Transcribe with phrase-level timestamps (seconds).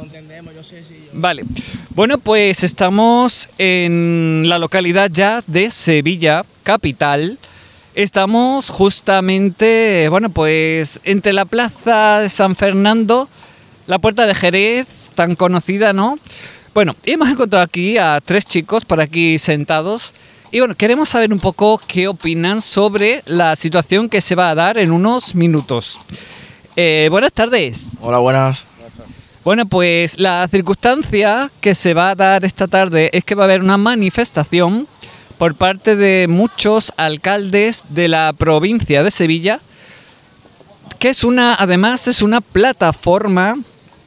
[0.00, 0.94] lo entendemos, yo sé si...
[0.94, 1.10] Yo...
[1.12, 1.44] Vale.
[1.90, 7.38] Bueno, pues estamos en la localidad ya de Sevilla, capital.
[7.94, 13.28] Estamos justamente, bueno, pues entre la plaza de San Fernando,
[13.86, 16.18] la puerta de Jerez, tan conocida, ¿no?
[16.72, 20.14] Bueno, hemos encontrado aquí a tres chicos por aquí sentados.
[20.52, 24.54] Y bueno, queremos saber un poco qué opinan sobre la situación que se va a
[24.54, 26.00] dar en unos minutos.
[26.74, 27.90] Eh, buenas tardes.
[28.00, 28.69] Hola, buenas.
[29.42, 33.46] Bueno, pues la circunstancia que se va a dar esta tarde es que va a
[33.46, 34.86] haber una manifestación
[35.38, 39.60] por parte de muchos alcaldes de la provincia de Sevilla,
[40.98, 43.58] que es una, además es una plataforma,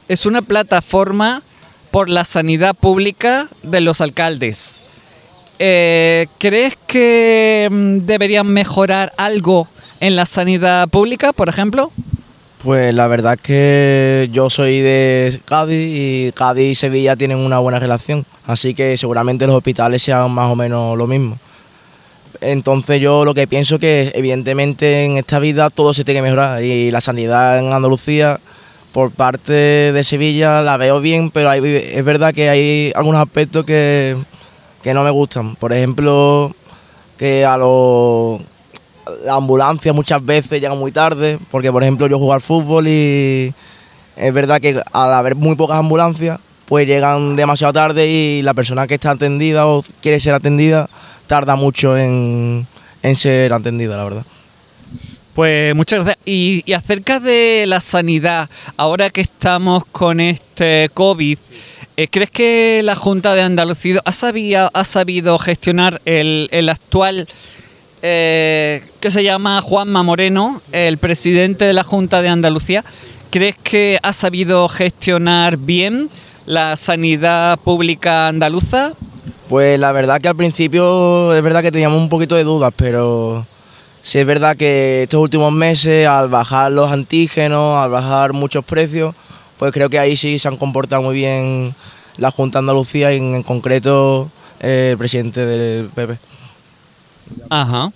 [0.06, 1.42] es una plataforma
[1.90, 4.84] por la sanidad pública de los alcaldes.
[5.58, 9.66] Eh, ¿Crees que mm, deberían mejorar algo
[9.98, 11.90] en la sanidad pública, por ejemplo?
[12.64, 17.58] Pues la verdad es que yo soy de Cádiz y Cádiz y Sevilla tienen una
[17.58, 21.38] buena relación, así que seguramente los hospitales sean más o menos lo mismo.
[22.40, 26.64] Entonces yo lo que pienso que evidentemente en esta vida todo se tiene que mejorar
[26.64, 28.40] y la sanidad en Andalucía
[28.92, 34.16] por parte de Sevilla la veo bien, pero es verdad que hay algunos aspectos que,
[34.82, 35.54] que no me gustan.
[35.56, 36.56] Por ejemplo,
[37.18, 38.40] que a los
[39.24, 43.52] la ambulancia muchas veces llega muy tarde, porque por ejemplo yo juego al fútbol y
[44.16, 48.86] es verdad que al haber muy pocas ambulancias, pues llegan demasiado tarde y la persona
[48.86, 50.88] que está atendida o quiere ser atendida
[51.26, 52.66] tarda mucho en,
[53.16, 54.26] ser atendida, la verdad.
[55.34, 56.24] Pues muchas gracias.
[56.24, 61.38] Y, acerca de la sanidad, ahora que estamos con este COVID,
[61.96, 67.26] eh, ¿crees que la Junta de Andalucía ha sabido, ha sabido gestionar el, el actual
[68.06, 72.84] eh, que se llama Juanma Moreno, el presidente de la Junta de Andalucía.
[73.30, 76.10] ¿Crees que ha sabido gestionar bien
[76.44, 78.92] la sanidad pública andaluza?
[79.48, 83.46] Pues la verdad que al principio es verdad que teníamos un poquito de dudas, pero
[84.02, 89.14] sí es verdad que estos últimos meses, al bajar los antígenos, al bajar muchos precios,
[89.56, 91.74] pues creo que ahí sí se han comportado muy bien
[92.18, 96.33] la Junta Andalucía y en, concreto eh, el presidente del PP.
[97.50, 97.92] Ajá.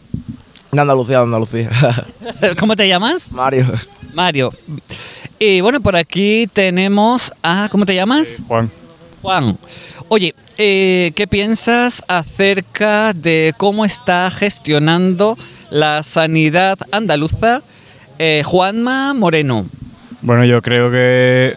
[0.72, 1.70] De Andalucía, de Andalucía.
[2.58, 3.32] ¿Cómo te llamas?
[3.32, 3.66] Mario.
[4.12, 4.52] Mario.
[5.38, 7.68] Y bueno, por aquí tenemos a...
[7.70, 8.40] ¿Cómo te llamas?
[8.40, 8.70] Eh, Juan.
[9.22, 9.58] Juan.
[10.08, 15.36] Oye, eh, ¿qué piensas acerca de cómo está gestionando
[15.70, 17.62] la sanidad andaluza
[18.18, 19.66] eh, Juanma Moreno?
[20.22, 21.56] Bueno, yo creo que,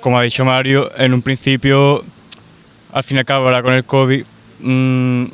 [0.00, 2.04] como ha dicho Mario, en un principio,
[2.92, 4.24] al fin y al cabo, ahora con el COVID,
[4.60, 5.24] mmm,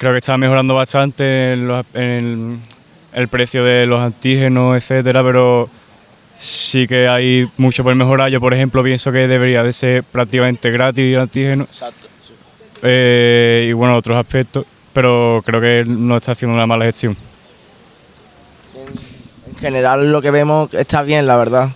[0.00, 2.62] creo que está mejorando bastante en,
[3.12, 5.68] el precio de los antígenos, etcétera, pero
[6.38, 8.30] sí que hay mucho por mejorar.
[8.30, 11.64] Yo, por ejemplo, pienso que debería de ser prácticamente gratis el antígeno.
[11.64, 12.08] Exacto.
[12.82, 17.14] Eh, y bueno, otros aspectos, pero creo que no está haciendo una mala gestión.
[19.48, 21.72] En general lo que vemos está bien, la verdad.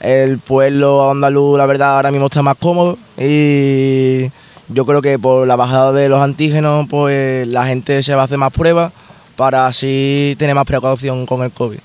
[0.00, 4.30] El pueblo andaluz, la verdad, ahora mismo está más cómodo y
[4.68, 8.24] yo creo que por la bajada de los antígenos, pues la gente se va a
[8.24, 8.92] hacer más pruebas
[9.36, 11.78] para así tener más precaución con el COVID.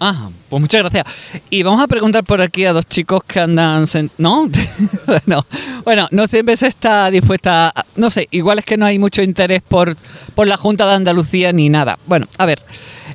[0.00, 1.06] Ah, pues muchas gracias.
[1.50, 3.86] Y vamos a preguntar por aquí a dos chicos que andan...
[4.18, 4.48] ¿No?
[5.06, 5.46] bueno,
[5.84, 7.72] bueno, no siempre se está dispuesta...
[7.96, 9.96] no sé, igual es que no hay mucho interés por,
[10.34, 11.98] por la Junta de Andalucía ni nada.
[12.06, 12.60] Bueno, a ver.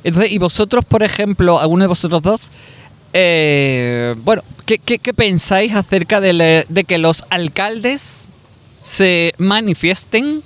[0.02, 2.50] Entonces, ¿y vosotros, por ejemplo, alguno de vosotros dos,
[3.12, 4.78] eh, bueno, ¿qué,
[5.14, 8.28] pensáis acerca de, que los alcaldes
[8.80, 10.42] se manifiesten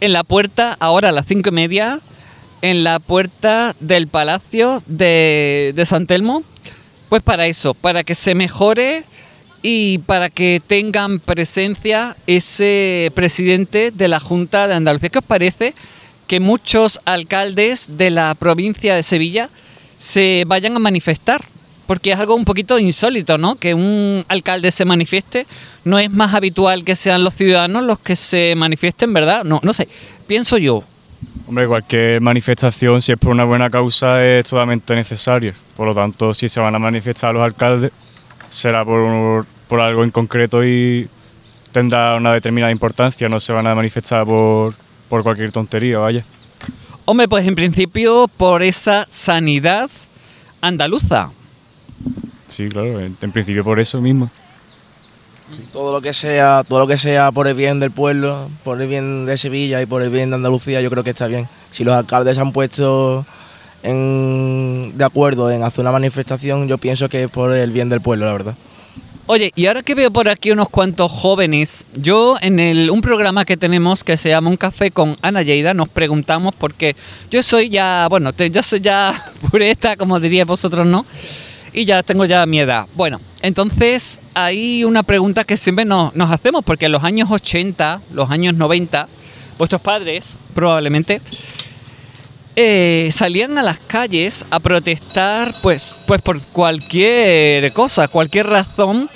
[0.00, 2.00] en la puerta, ahora a las cinco y media,
[2.62, 6.42] en la puerta del Palacio de, de San Telmo?
[7.08, 9.04] Pues para eso, para que se mejore
[9.62, 15.10] y para que tengan presencia ese presidente de la Junta de Andalucía.
[15.10, 15.74] ¿Qué os parece
[16.26, 19.50] que muchos alcaldes de la provincia de Sevilla
[19.98, 21.44] se vayan a manifestar?
[21.86, 23.56] Porque es algo un poquito insólito, ¿no?
[23.56, 25.46] Que un alcalde se manifieste,
[25.84, 29.44] no es más habitual que sean los ciudadanos los que se manifiesten, ¿verdad?
[29.44, 29.88] No, no sé,
[30.26, 30.84] pienso yo.
[31.46, 35.54] Hombre, cualquier manifestación, si es por una buena causa, es totalmente necesaria.
[35.76, 37.92] Por lo tanto, si se van a manifestar los alcaldes,
[38.48, 41.08] será por, por algo en concreto y
[41.70, 44.74] tendrá una determinada importancia, no se van a manifestar por,
[45.08, 46.24] por cualquier tontería, vaya.
[47.04, 49.90] Hombre, pues en principio por esa sanidad
[50.60, 51.30] andaluza,
[52.46, 54.30] Sí, claro, en, principio por eso mismo.
[55.72, 58.88] Todo lo que sea, todo lo que sea por el bien del pueblo, por el
[58.88, 61.48] bien de Sevilla y por el bien de Andalucía, yo creo que está bien.
[61.70, 63.24] Si los alcaldes han puesto
[63.82, 68.26] de acuerdo en hacer una manifestación, yo pienso que es por el bien del pueblo,
[68.26, 68.54] la verdad.
[69.28, 73.44] Oye, y ahora que veo por aquí unos cuantos jóvenes, yo en el, un programa
[73.44, 76.94] que tenemos que se llama Un Café con Ana Lleida nos preguntamos porque
[77.28, 81.04] yo soy ya, bueno, te- yo soy ya pureta, como diríais vosotros, ¿no?
[81.72, 82.86] Y ya tengo ya mi edad.
[82.94, 88.30] Bueno, entonces hay una pregunta que siempre nos, hacemos porque en los años 80, los
[88.30, 89.08] años 90,
[89.58, 91.20] vuestros padres probablemente
[92.56, 99.10] eh, salían a las calles a protestar pues, pues por cualquier cosa, cualquier razón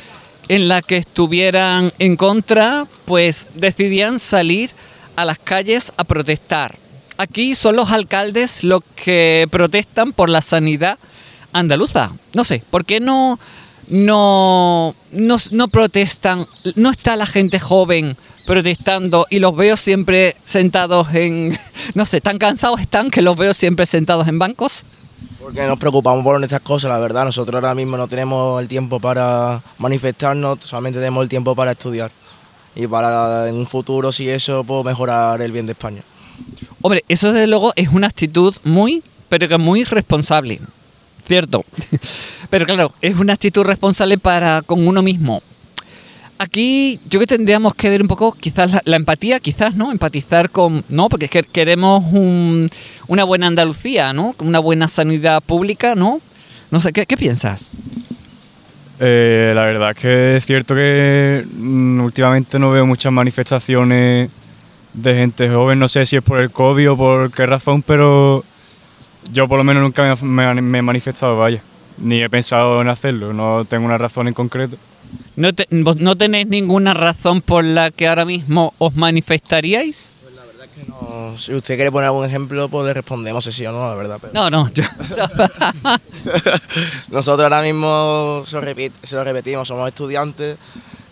[0.49, 4.71] en la que estuvieran en contra, pues decidían salir
[5.17, 6.77] a las calles a protestar.
[7.19, 10.99] Aquí son los alcaldes los que protestan por la sanidad
[11.53, 12.13] andaluza.
[12.35, 13.39] No sé, ¿por qué no,
[13.89, 16.47] no, no, no protestan?
[16.77, 18.17] ¿No está la gente joven
[18.47, 21.59] protestando y los veo siempre sentados en...
[21.95, 24.85] No sé, tan cansados están que los veo siempre sentados en bancos?
[25.41, 27.25] Porque nos preocupamos por nuestras cosas, la verdad.
[27.25, 32.13] Nosotros ahora mismo no tenemos el tiempo para manifestarnos, solamente tenemos el tiempo para estudiar.
[32.77, 36.03] Y para en un futuro, si eso, pues mejorar el bien de España.
[36.83, 40.61] Hombre, eso desde luego es una actitud muy, pero que muy responsable.
[41.31, 41.65] Cierto.
[42.51, 45.43] Pero claro, es una actitud responsable para con uno mismo.
[46.39, 49.93] Aquí yo que tendríamos que ver un poco quizás la, empatía, quizás, ¿no?
[49.93, 50.85] Empatizar con...
[50.89, 52.69] No, porque es que queremos un-
[53.07, 54.35] una buena Andalucía, ¿no?
[54.41, 56.21] Una buena sanidad pública, ¿no?
[56.73, 57.77] No sé, ¿qué, qué piensas?
[58.99, 64.31] Eh, la verdad es que es cierto que mm, últimamente no veo muchas manifestaciones
[64.95, 68.45] de gente joven, no sé si es por el COVID o por qué razón, pero
[69.33, 71.63] yo por lo menos nunca me, me- me he manifestado, vaya,
[71.99, 74.77] ni he pensado en hacerlo, no tengo una razón en concreto.
[75.37, 80.17] ¿No, te- vos no tenéis ninguna razón por la que ahora mismo os manifestaríais?
[80.23, 81.37] Pues la verdad es que no.
[81.39, 84.19] Si usted quiere poner algún ejemplo, pues le respondemos si sí o no, la verdad.
[84.21, 84.85] pero- No, no, yo-
[87.11, 90.57] Nosotros ahora mismo se lo, repit- se lo repetimos, somos estudiantes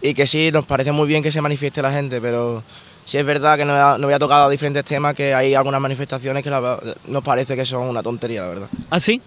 [0.01, 2.63] y que sí, nos parece muy bien que se manifieste la gente, pero
[3.09, 6.51] sí es verdad que nos, nos había tocado diferentes temas que hay algunas manifestaciones que
[6.51, 8.69] la- nos parece que son una tontería, la verdad.
[8.91, 9.23] ¿Ah, sí?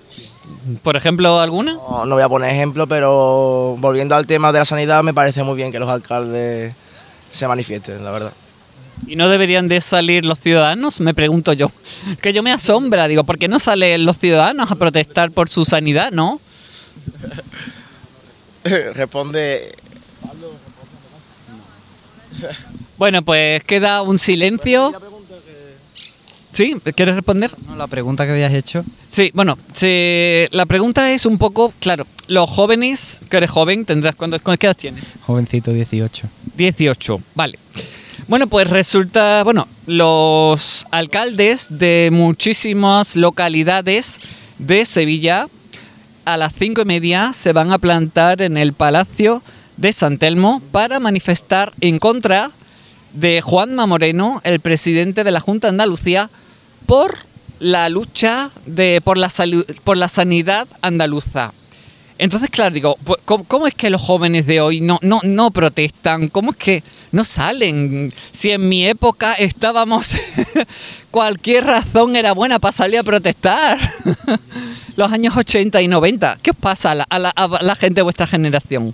[0.83, 1.73] ¿Por ejemplo, alguna?
[1.73, 5.43] No, no voy a poner ejemplos, pero volviendo al tema de la sanidad, me parece
[5.43, 6.73] muy bien que los alcaldes
[7.31, 8.33] se manifiesten, la verdad.
[9.07, 10.99] ¿Y no deberían de salir los ciudadanos?
[11.01, 11.71] Me pregunto yo.
[12.21, 15.65] Que yo me asombra, digo, ¿por qué no salen los ciudadanos a protestar por su
[15.65, 16.39] sanidad, no?
[18.63, 19.75] Responde.
[23.01, 24.93] Bueno, pues queda un silencio.
[26.51, 26.75] ¿Sí?
[26.95, 27.51] ¿Quieres responder?
[27.65, 28.85] No, la pregunta que habías hecho.
[29.09, 34.13] Sí, bueno, se- la pregunta es un poco, claro, los jóvenes, que eres joven, tendrás,
[34.13, 35.03] ¿cuántos, ¿qué edad tienes?
[35.25, 36.27] Jovencito, 18.
[36.55, 37.57] 18, vale.
[38.27, 44.19] Bueno, pues resulta, bueno, los alcaldes de muchísimas localidades
[44.59, 45.47] de Sevilla
[46.25, 49.41] a las cinco y media se van a plantar en el Palacio
[49.77, 52.51] de San Telmo para manifestar en contra
[53.13, 56.29] de Juanma Moreno, el presidente de la Junta de Andalucía,
[56.85, 57.17] por
[57.59, 59.31] la lucha de, por, la
[59.83, 61.53] por la sanidad andaluza.
[62.17, 66.27] Entonces, claro, digo, pu- ¿cómo, es que los jóvenes de hoy no, no, no protestan?
[66.27, 68.13] ¿Cómo es que no salen?
[68.31, 70.15] Si en mi época estábamos,
[71.11, 73.79] cualquier razón era buena para salir a protestar.
[74.95, 76.37] los años 80 y 90.
[76.43, 78.93] ¿Qué os pasa a la- a la gente de vuestra generación?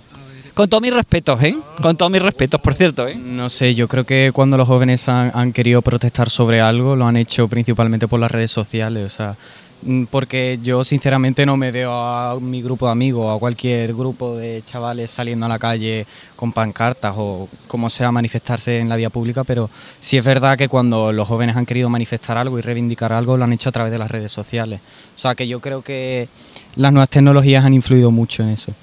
[0.58, 1.56] Con todos mis respetos, ¿eh?
[1.80, 3.14] Con todos mis respetos, por cierto, ¿eh?
[3.14, 7.16] No sé, yo creo que cuando los jóvenes han, querido protestar sobre algo, lo han
[7.16, 9.36] hecho principalmente por las redes sociales, o sea,
[9.82, 14.36] mm, porque yo sinceramente no me veo a mi grupo de amigos, a cualquier grupo
[14.36, 19.10] de chavales saliendo a la calle con pancartas o como sea manifestarse en la vía
[19.10, 23.12] pública, pero sí es verdad que cuando los jóvenes han querido manifestar algo y reivindicar
[23.12, 24.80] algo, lo han hecho a través de las redes sociales.
[25.14, 26.28] O sea, que yo creo que
[26.74, 28.74] las nuevas tecnologías han influido mucho en eso.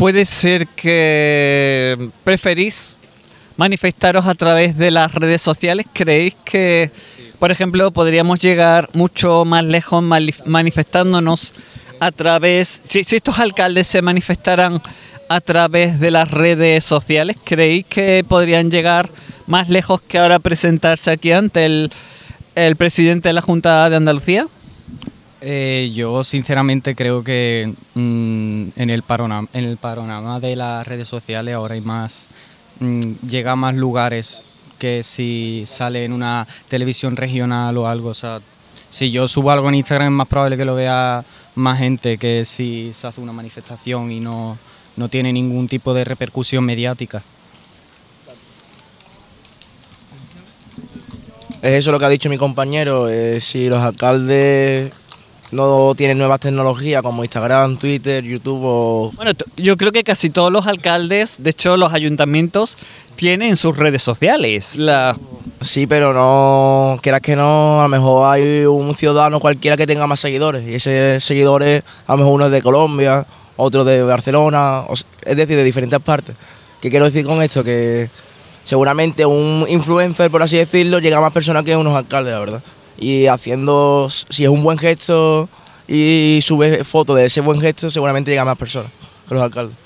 [0.00, 2.96] Puede ser que preferís
[3.58, 5.84] manifestaros a través de las redes sociales.
[5.92, 6.90] ¿Creéis que,
[7.38, 10.02] por ejemplo, podríamos llegar mucho más lejos
[10.46, 11.52] manifestándonos
[12.00, 12.80] a través...
[12.82, 14.80] Si, si estos alcaldes se manifestaran
[15.28, 19.10] a través de las redes sociales, ¿creéis que podrían llegar
[19.46, 24.46] más lejos que ahora presentarse aquí ante el presidente de la Junta de Andalucía?
[25.42, 31.08] Eh, yo sinceramente creo que mm, en, el panorama, en el panorama de las redes
[31.08, 32.28] sociales ahora hay más,
[32.78, 34.44] mm, llega a más lugares
[34.78, 38.10] que si sale en una televisión regional o algo.
[38.10, 38.40] O sea,
[38.90, 42.44] si yo subo algo en Instagram es más probable que lo vea más gente que
[42.44, 44.58] si se hace una manifestación y no,
[44.96, 47.22] no tiene ningún tipo de repercusión mediática.
[51.62, 53.08] Es eso lo que ha dicho mi compañero.
[53.08, 54.92] eh, si los alcaldes
[55.52, 59.12] no tienen nuevas tecnologías como Instagram, Twitter, YouTube o...
[59.16, 62.78] Bueno, yo creo que casi todos los alcaldes, de hecho los ayuntamientos,
[63.16, 64.76] tienen sus redes sociales.
[64.76, 65.16] La...
[65.60, 70.06] Sí, pero no, quieras que no, a lo mejor hay un ciudadano cualquiera que tenga
[70.06, 73.26] más seguidores y ese seguidores a lo mejor uno es de Colombia,
[73.56, 74.84] otro de Barcelona,
[75.22, 76.36] es decir, de diferentes partes.
[76.80, 77.62] ¿Qué quiero decir con esto?
[77.62, 78.08] Que
[78.64, 82.62] seguramente un influencer, por así decirlo, llega a más personas que unos alcaldes, la verdad.
[83.00, 85.48] Y haciendo, si es un buen gesto
[85.88, 88.92] y sube fotos de ese buen gesto, seguramente llega más personas
[89.26, 89.76] que los alcaldes.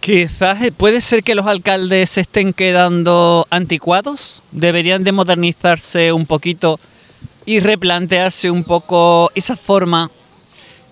[0.00, 4.42] Quizás eh, puede ser que los alcaldes se estén quedando anticuados.
[4.50, 6.80] Deberían de modernizarse un poquito
[7.44, 10.10] y replantearse un poco esa forma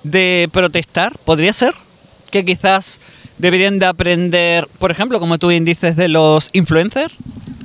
[0.03, 1.19] de protestar.
[1.25, 1.75] ¿Podría ser?
[2.31, 3.01] Que quizás
[3.39, 7.15] deberían de aprender, por ejemplo, como tú bien dices, de los influencers.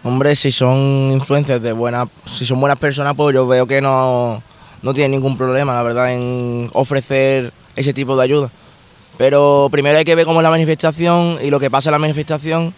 [0.04, 4.44] Hombre, si son influencers de buenas, si son buenas personas, pues yo veo que no,
[4.82, 8.50] no tienen ningún problema, la verdad, en ofrecer ese tipo de ayuda.
[9.18, 12.00] Pero primero hay que ver cómo es la manifestación y lo que pasa en la
[12.00, 12.74] manifestación,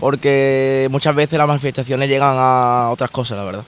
[0.00, 3.64] porque muchas veces las manifestaciones llegan a otras cosas, la verdad.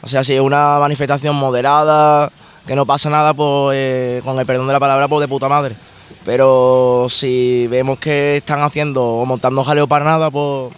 [0.00, 2.32] O sea, si es una manifestación moderada,
[2.66, 5.50] que no pasa nada, pues eh, con el perdón de la palabra, pues de puta
[5.50, 5.76] madre.
[6.24, 10.72] Pero si vemos que están haciendo o montando jaleo para nada, pues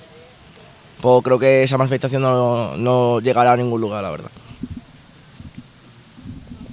[1.00, 4.31] pues creo que esa manifestación no, no llegará a ningún lugar, la verdad.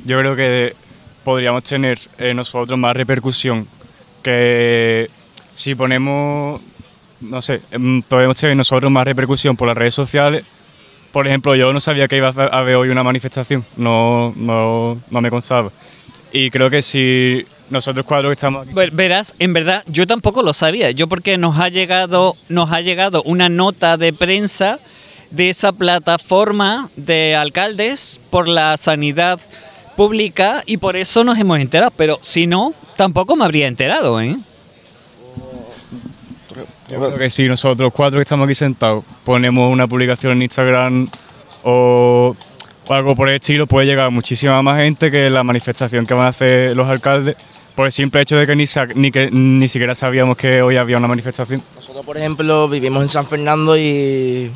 [0.06, 0.76] Yo creo que
[1.24, 3.68] podríamos tener eh, nosotros más repercusión
[4.22, 5.08] que
[5.54, 6.62] si ponemos,
[7.22, 10.46] no sé, em, podemos tener nosotros más repercusión por las redes sociales.
[11.12, 15.22] Por ejemplo, yo no sabía que iba a haber hoy una manifestación, no, no, no
[15.22, 15.72] me constaba.
[16.32, 18.76] Y creo que si nosotros cuatro que estamos aquí...
[18.76, 20.92] Ver- Verás, en verdad, yo tampoco lo sabía.
[20.92, 24.80] Yo porque nos ha llegado, nos ha llegado una nota de prensa
[25.32, 29.40] de esa plataforma de alcaldes por la sanidad
[29.98, 31.92] pública y por eso nos hemos enterado.
[31.98, 34.38] Pero si no, tampoco me habría enterado, ¿eh?
[36.90, 41.10] Yo creo que si nosotros cuatro que estamos aquí sentados ponemos una publicación en Instagram
[41.64, 42.36] o,
[42.88, 46.28] o algo por el estilo, puede llegar muchísima más gente que la manifestación que van
[46.28, 47.36] a hacer los alcaldes
[47.76, 48.66] por el simple hecho de que ni,
[48.96, 51.62] ni, que, ni siquiera sabíamos que hoy había una manifestación.
[51.76, 54.50] Nosotros, por ejemplo, vivimos en San Fernando y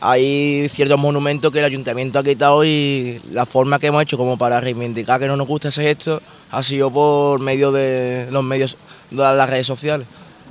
[0.00, 4.38] hay ciertos monumentos que el ayuntamiento ha quitado y la forma que hemos hecho como
[4.38, 8.76] para reivindicar que no nos gusta ese gesto ha sido por medio de los medios
[9.10, 10.06] de las redes sociales.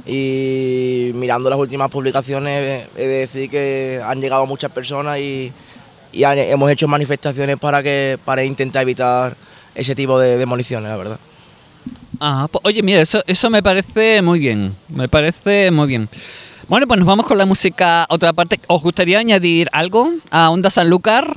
[0.05, 5.51] Y mirando las últimas publicaciones, he de decir que han llegado muchas personas y,
[6.12, 9.35] y hemos hecho manifestaciones para, que, para intentar evitar
[9.74, 11.19] ese tipo de demoliciones, la verdad.
[12.19, 14.75] Ah, pues, oye, mira, eso, eso me parece muy bien.
[14.88, 16.10] Me parece muy bien.
[16.67, 18.60] Bueno, pues nos vamos con la música a otra parte.
[18.67, 21.36] ¿Os gustaría añadir algo a Onda Sanlúcar?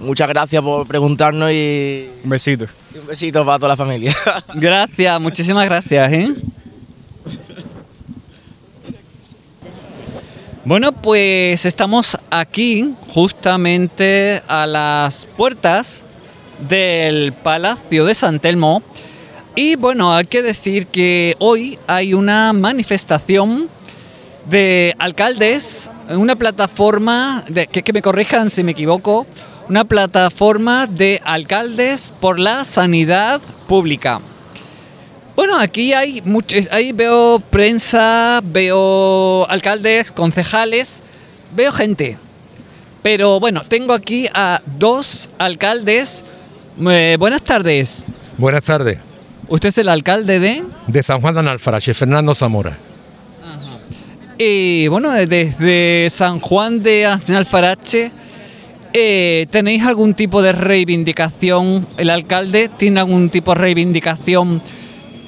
[0.00, 2.66] Muchas gracias por preguntarnos y Un besito.
[2.94, 4.16] y un besito para toda la familia.
[4.54, 6.34] Gracias, muchísimas gracias, ¿eh?
[10.64, 16.02] Bueno, pues estamos aquí justamente a las puertas
[16.68, 18.82] del Palacio de San Telmo
[19.56, 23.68] y bueno, hay que decir que hoy hay una manifestación
[24.48, 29.26] de alcaldes, una plataforma, que, que me corrijan si me equivoco,
[29.68, 34.20] una plataforma de alcaldes por la sanidad pública.
[35.34, 41.02] Bueno, aquí hay mucho, ahí veo prensa, veo alcaldes, concejales,
[41.54, 42.18] veo gente.
[43.02, 46.22] Pero bueno, tengo aquí a dos alcaldes.
[46.88, 48.06] Eh, buenas tardes.
[48.38, 48.98] Buenas tardes.
[49.48, 50.64] Usted es el alcalde de...
[50.86, 52.78] De San Juan de Analfarache, Fernando Zamora.
[54.38, 58.10] Y bueno, desde San Juan de Alfarache,
[58.94, 61.86] eh, ¿tenéis algún tipo de reivindicación?
[61.98, 64.62] ¿El alcalde tiene algún tipo de reivindicación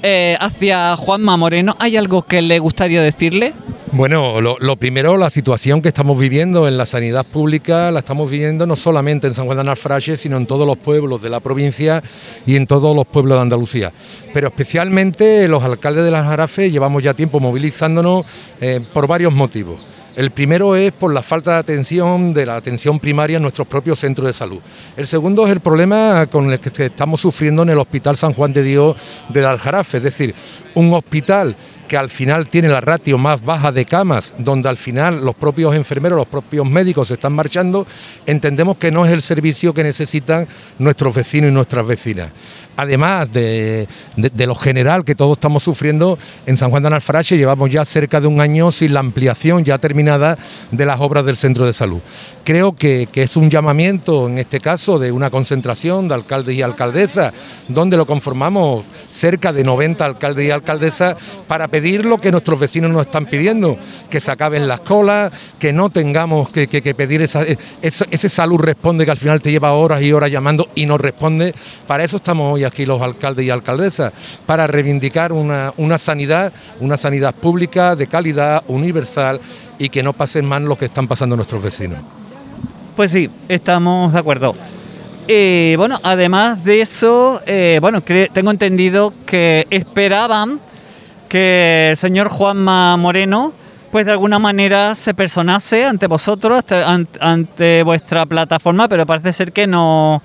[0.03, 1.77] eh, hacia Juanma Moreno?
[1.79, 3.53] ¿Hay algo que le gustaría decirle?
[3.95, 8.67] Bueno, lo, primero, la situación que estamos viviendo en la sanidad pública la estamos viviendo
[8.67, 12.03] no solamente en San Juan de Analfarache, sino en todos los pueblos de la provincia
[12.47, 13.93] y en todos los pueblos de Andalucía.
[14.33, 18.25] Pero especialmente los alcaldes de las Jarafes llevamos ya tiempo movilizándonos
[18.63, 19.92] eh, por varios motivos.
[20.15, 23.99] El primero es por la falta de atención de la atención primaria en nuestros propios
[23.99, 24.59] centros de salud.
[24.95, 28.53] El segundo es el problema con el que estamos sufriendo en el Hospital San Juan
[28.53, 28.95] de Dios
[29.31, 30.35] del Aljarafe, es decir,
[30.75, 31.57] un hospital
[31.89, 35.75] que al final tiene la ratio más baja de camas, donde al final los propios
[35.75, 37.87] enfermeros, los propios médicos se están marchando,
[38.27, 40.47] entendemos que no es el servicio que necesitan
[40.79, 42.31] nuestros vecinos y nuestras vecinas
[42.77, 43.87] además de,
[44.17, 48.27] lo general que todos estamos sufriendo, en San Juan de Analfarache llevamos ya cerca de
[48.27, 50.39] un año sin la ampliación ya terminada
[50.71, 52.01] de las obras del centro de salud.
[52.45, 57.33] Creo que, es un llamamiento, en este caso, de una concentración de alcaldes y alcaldesas,
[57.69, 62.91] donde lo conformamos cerca de 90 alcaldes y alcaldesas, para pedir lo que nuestros vecinos
[62.91, 63.79] nos están pidiendo,
[64.11, 67.45] que se acaben las colas, que no tengamos que, pedir esa,
[67.81, 71.55] ese salud responde que al final te lleva horas y horas llamando y no responde.
[71.87, 74.13] Para eso estamos hoy aquí los alcaldes y alcaldesas,
[74.47, 79.41] para reivindicar una, sanidad, una sanidad pública de calidad, universal
[79.79, 82.01] y que no pasen mal lo que están pasando nuestros vecinos.
[82.97, 84.55] Pues sí, estamos de acuerdo.
[85.29, 90.61] Eh, bueno, además de eso, eh, bueno, tengo entendido que esperaban
[91.29, 93.53] que el señor Juanma Moreno,
[93.91, 96.65] pues de alguna manera se personase ante vosotros,
[97.21, 100.23] ante vuestra plataforma, pero parece ser que no,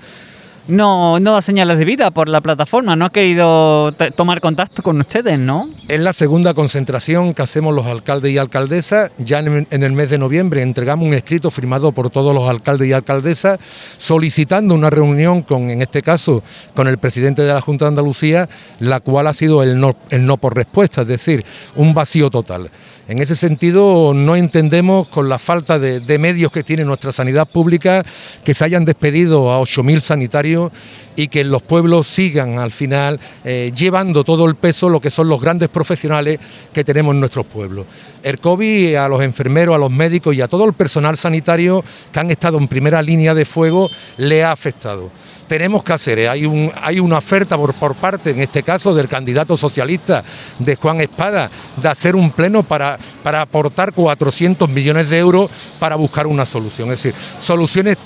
[0.68, 5.00] no, no da señales de vida por la plataforma, no ha querido tomar contacto con
[5.00, 5.70] ustedes, ¿no?
[5.88, 9.10] Es la segunda concentración que hacemos los alcaldes y alcaldesas.
[9.18, 12.92] Ya en, el mes de noviembre entregamos un escrito firmado por todos los alcaldes y
[12.92, 13.58] alcaldesas
[13.96, 16.42] solicitando una reunión con, en este caso,
[16.74, 18.48] con el presidente de la Junta de Andalucía,
[18.78, 21.44] la cual ha sido el no, el no por respuesta, es decir,
[21.76, 22.70] un vacío total.
[23.08, 28.04] En ese sentido, no entendemos con la falta de, medios que tiene nuestra sanidad pública
[28.44, 30.70] que se hayan despedido a 8.000 sanitarios
[31.18, 35.28] y que los pueblos sigan al final eh, llevando todo el peso lo que son
[35.28, 36.38] los grandes profesionales
[36.72, 37.86] que tenemos en nuestros pueblos.
[38.22, 42.20] El COVID a los enfermeros, a los médicos y a todo el personal sanitario que
[42.20, 45.10] han estado en primera línea de fuego le ha afectado
[45.48, 46.18] tenemos que hacer.
[46.18, 46.28] ¿eh?
[46.28, 50.22] Hay, un, hay una oferta por, por, parte, en este caso, del candidato socialista
[50.58, 55.96] de Juan Espada, de hacer un pleno para, para aportar 400 millones de euros para
[55.96, 56.92] buscar una solución.
[56.92, 57.96] Es decir, soluciones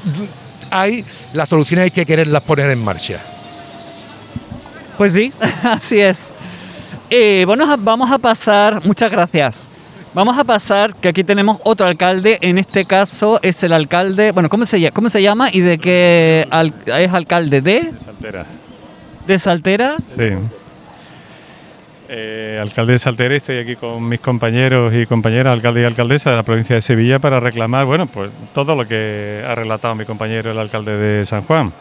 [0.73, 3.21] hay, las soluciones hay que quererlas poner en marcha.
[4.99, 6.33] Pues sí, así es.
[7.11, 9.67] Eh, bueno, vamos a pasar, muchas gracias.
[10.15, 14.51] Vamos a pasar, que aquí tenemos otro alcalde, en este caso es el alcalde, bueno,
[14.51, 16.47] ¿cómo se, cómo se llama y de qué
[16.87, 17.81] es alcalde de?
[17.81, 18.47] De Salteras.
[19.27, 20.05] ¿De Salteras?
[20.05, 20.31] Sí.
[22.15, 26.37] Eh, alcalde de Salteras, estoy aquí con mis compañeros y compañeras, alcalde y alcaldesa de
[26.37, 30.51] la provincia de Sevilla para reclamar, bueno, pues todo lo que ha relatado mi compañero,
[30.51, 31.73] el alcalde de San Juan.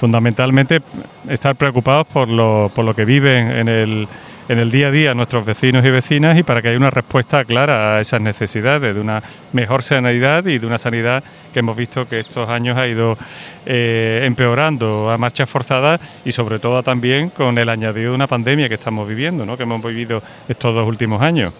[0.00, 0.82] Fundamentalmente
[1.28, 4.08] estar preocupados por lo, por lo que viven en el
[4.48, 6.90] en el día a día a nuestros vecinos y vecinas y para que haya una
[6.90, 11.76] respuesta clara a esas necesidades de una mejor sanidad y de una sanidad que hemos
[11.76, 13.16] visto que estos años ha ido
[13.64, 18.68] eh, empeorando a marchas forzadas y sobre todo también con el añadido de una pandemia
[18.68, 19.56] que estamos viviendo, ¿no?
[19.56, 21.54] que hemos vivido estos dos últimos años.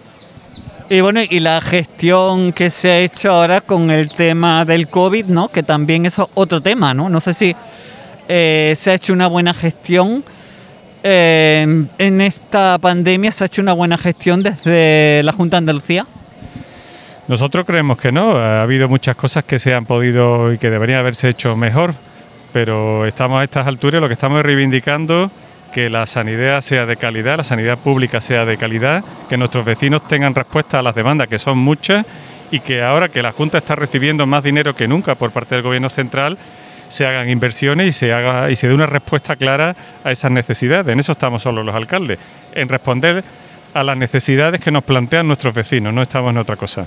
[0.87, 5.25] Y bueno, y la gestión que se ha hecho ahora con el tema del COVID,
[5.25, 5.47] ¿no?
[5.47, 7.09] Que también es otro tema, ¿no?
[7.09, 7.55] No sé si
[8.27, 10.23] eh, se ha hecho una buena gestión
[11.07, 16.07] eh, en esta pandemia se ha hecho una buena gestión desde la Junta de Andalucía.
[17.27, 18.31] Nosotros creemos que no.
[18.37, 21.93] Ha habido muchas cosas que se han podido y que deberían haberse hecho mejor,
[22.53, 25.29] pero estamos a estas alturas lo que estamos reivindicando
[25.71, 30.07] que la sanidad sea de calidad, la sanidad pública sea de calidad, que nuestros vecinos
[30.07, 32.03] tengan respuesta a las demandas, que son muchas,
[32.49, 35.63] y que ahora que la Junta está recibiendo más dinero que nunca por parte del
[35.63, 36.39] Gobierno central,
[36.89, 40.87] se hagan inversiones y se haga y se dé una respuesta clara a esas necesidades.
[40.87, 42.19] En eso estamos solo los alcaldes,
[42.53, 43.23] en responder
[43.73, 46.85] a las necesidades que nos plantean nuestros vecinos, no estamos en otra cosa.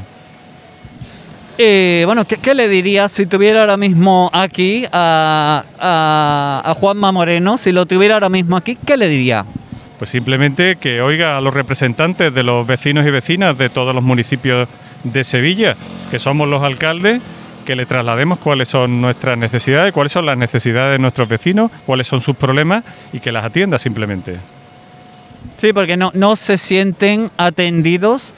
[1.60, 7.58] Eh, bueno, ¿qué, le diría si tuviera ahora mismo aquí a, a, a Juanma Moreno?
[7.58, 9.44] Si lo tuviera ahora mismo aquí, ¿qué le diría?
[9.98, 14.04] Pues simplemente que oiga a los representantes de los vecinos y vecinas de todos los
[14.04, 14.68] municipios
[15.02, 15.76] de Sevilla,
[16.12, 17.20] que somos los alcaldes,
[17.68, 22.06] que le traslademos cuáles son nuestras necesidades, cuáles son las necesidades de nuestros vecinos, cuáles
[22.06, 24.38] son sus problemas y que las atienda simplemente.
[25.58, 28.34] Sí, porque no, no se sienten atendidos.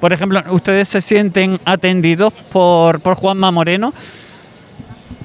[0.00, 3.94] Por ejemplo, ¿ustedes se sienten atendidos por, por Juanma Moreno?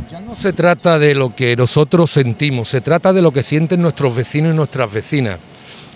[0.09, 3.81] Ya no se trata de lo que nosotros sentimos, se trata de lo que sienten
[3.81, 5.39] nuestros vecinos y nuestras vecinas.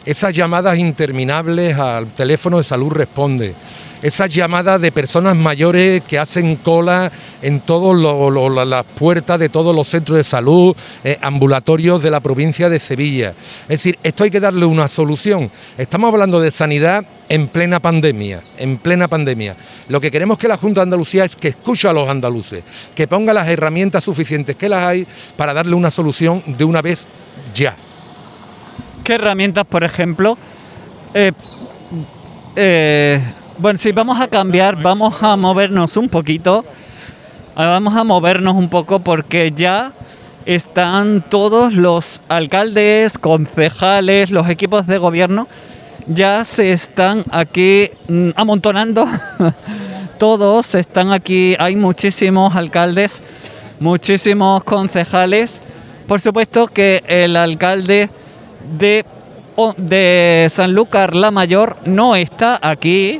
[0.03, 3.55] Esas llamadas interminables al teléfono de salud responde
[4.01, 9.87] esas llamadas de personas mayores que hacen cola en todas las puertas de todos los
[9.87, 13.33] centros de salud, eh, ambulatorios de la provincia de Sevilla.
[13.63, 15.51] Es decir, esto hay que darle una solución.
[15.77, 19.55] Estamos hablando de sanidad en plena pandemia, en plena pandemia.
[19.89, 22.63] Lo que queremos que la Junta de Andalucía es que escuche a los andaluces,
[22.95, 27.05] que ponga las herramientas suficientes que las hay para darle una solución de una vez
[27.53, 27.75] ya.
[29.03, 30.37] ¿Qué herramientas, por ejemplo,
[31.13, 31.31] eh,
[32.55, 33.21] eh,
[33.59, 36.63] bueno, sí, vamos a cambiar, vamos a movernos un poquito.
[37.55, 39.93] Ah, Vamos a movernos un poco porque ya
[40.45, 45.47] están todos los alcaldes, concejales, los equipos de gobierno,
[46.05, 49.07] ya se están aquí mm, amontonando.
[50.19, 53.21] todos están aquí, hay muchísimos alcaldes,
[53.79, 55.59] muchísimos concejales.
[56.07, 58.11] Por supuesto que el alcalde
[58.77, 59.03] de,
[59.77, 63.19] de Sanlúcar la Mayor no está aquí,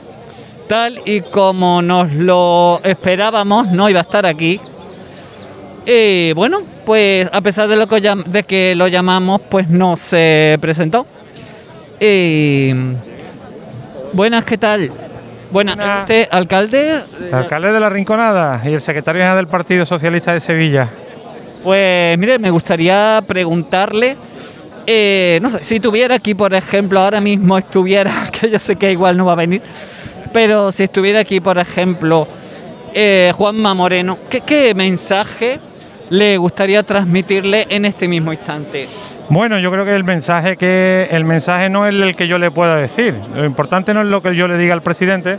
[0.67, 4.59] tal y como nos lo esperábamos, no iba a estar aquí.
[5.85, 10.57] Y bueno, pues a pesar de, lo que, de que lo llamamos, pues no se
[10.59, 11.07] presentó.
[11.99, 12.71] Y,
[14.13, 14.91] buenas, ¿qué tal?
[15.49, 15.99] Buenas, Buenas.
[16.01, 20.41] este alcalde, El alcalde de la Rinconada y el secretario general del Partido Socialista de
[20.41, 20.89] Sevilla.
[21.63, 24.17] Pues mire, me gustaría preguntarle,
[24.85, 28.91] eh, no sé, si tuviera aquí, por ejemplo, ahora mismo estuviera, que yo sé que
[28.91, 29.61] igual no va a venir,
[30.31, 32.27] pero si estuviera aquí, por ejemplo,
[32.93, 35.59] eh, Juanma Moreno, ¿qué, qué mensaje
[36.09, 38.87] le gustaría transmitirle en este mismo instante?
[39.29, 42.49] Bueno, yo creo que el mensaje que el mensaje no es el que yo le
[42.49, 43.13] pueda decir.
[43.35, 45.37] Lo importante no es lo que yo le diga al presidente,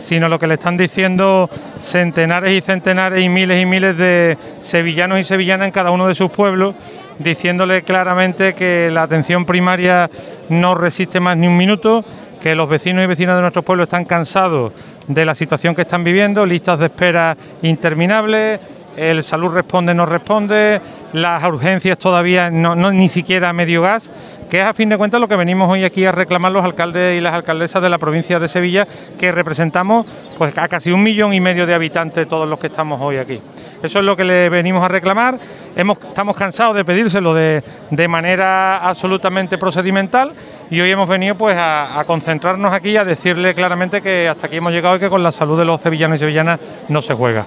[0.00, 1.48] sino lo que le están diciendo
[1.78, 6.14] centenares y centenares y miles y miles de sevillanos y sevillanas en cada uno de
[6.14, 6.74] sus pueblos,
[7.18, 10.10] diciéndole claramente que la atención primaria
[10.48, 12.04] no resiste más ni un minuto,
[12.40, 14.72] que los vecinos y vecinas de nuestros pueblos están cansados
[15.06, 18.60] de la situación que están viviendo, listas de espera interminables,
[18.96, 20.80] el salud responde, no responde,
[21.12, 24.10] las urgencias todavía no, ni siquiera medio gas,
[24.48, 27.16] que es a fin de cuentas lo que venimos hoy aquí a reclamar los alcaldes
[27.16, 28.86] y las alcaldesas de la provincia de Sevilla,
[29.18, 30.06] que representamos
[30.38, 33.40] pues a casi un millón y medio de habitantes todos los que estamos hoy aquí.
[33.82, 35.38] Eso es lo que le venimos a reclamar.
[35.76, 40.32] Hemos, estamos cansados de pedírselo de, de manera absolutamente procedimental
[40.70, 44.56] y hoy hemos venido pues a concentrarnos aquí y a decirle claramente que hasta aquí
[44.56, 47.46] hemos llegado y que con la salud de los sevillanos y sevillanas no se juega.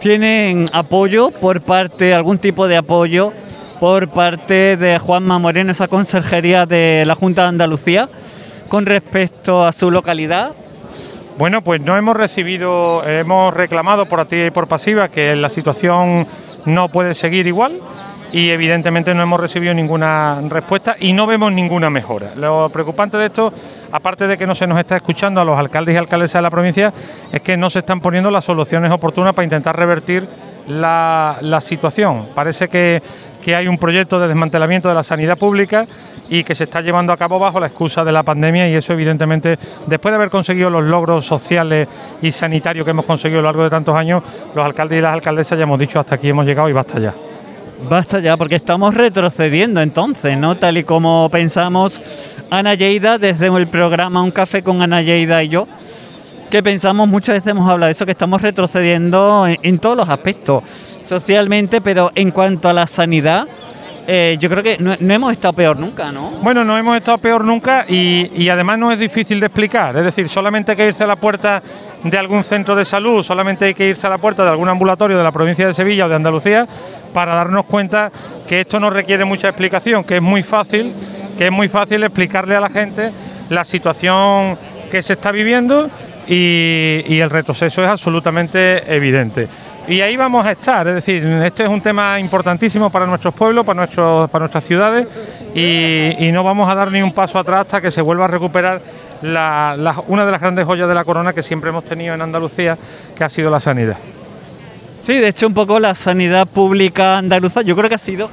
[0.00, 3.32] ¿Tienen apoyo por parte, algún tipo de apoyo
[3.80, 8.08] por parte de Juanma Moreno, esa conserjería de la Junta de Andalucía,
[8.68, 10.52] con respecto a su localidad?
[11.36, 16.28] Bueno, pues no hemos recibido, hemos reclamado por activa y por pasiva que la situación
[16.64, 17.80] no puede seguir igual
[18.32, 22.32] y evidentemente no hemos recibido ninguna respuesta y no vemos ninguna mejora.
[22.36, 23.52] Lo preocupante de esto,
[23.92, 26.50] aparte de que no se nos está escuchando a los alcaldes y alcaldesas de la
[26.50, 26.92] provincia,
[27.32, 30.28] es que no se están poniendo las soluciones oportunas para intentar revertir
[30.66, 32.28] la, situación.
[32.34, 33.02] Parece que
[33.54, 35.86] hay un proyecto de desmantelamiento de la sanidad pública
[36.28, 38.92] y que se está llevando a cabo bajo la excusa de la pandemia y eso
[38.92, 41.88] evidentemente, después de haber conseguido los logros sociales
[42.20, 44.22] y sanitarios que hemos conseguido a lo largo de tantos años,
[44.54, 47.14] los alcaldes y las alcaldesas ya hemos dicho hasta aquí hemos llegado y basta ya.
[47.82, 50.56] Basta ya, porque estamos retrocediendo entonces, ¿no?
[50.56, 52.00] Tal y como pensamos
[52.50, 55.68] Ana Lleida desde el programa Un Café con Ana Lleida y yo,
[56.50, 60.08] que pensamos, muchas veces hemos hablado de eso, que estamos retrocediendo en, en todos los
[60.08, 60.64] aspectos,
[61.02, 63.46] socialmente, pero en cuanto a la sanidad,
[64.10, 66.30] eh, yo creo que no, hemos estado peor nunca, ¿no?
[66.40, 69.94] Bueno, no hemos estado peor nunca y, y además no es difícil de explicar.
[69.98, 71.62] Es decir, solamente hay que irse a la puerta
[72.02, 75.18] de algún centro de salud, solamente hay que irse a la puerta de algún ambulatorio
[75.18, 76.66] de la provincia de Sevilla o de Andalucía
[77.12, 78.10] para darnos cuenta
[78.48, 80.94] que esto no requiere mucha explicación, que es muy fácil,
[81.36, 83.12] que es muy fácil explicarle a la gente
[83.50, 84.56] la situación
[84.90, 85.90] que se está viviendo
[86.26, 89.48] y, y el retroceso es absolutamente evidente.
[89.88, 93.64] Y ahí vamos a estar, es decir, este es un tema importantísimo para nuestros pueblos,
[93.64, 95.06] para, nuestros, para nuestras ciudades
[95.54, 98.82] y, no vamos a dar ni un paso atrás hasta que se vuelva a recuperar
[99.22, 102.76] una de las grandes joyas de la corona que siempre hemos tenido en Andalucía,
[103.16, 103.96] que ha sido la sanidad.
[105.00, 108.28] Sí, de hecho un poco la sanidad pública andaluza yo creo que ha sido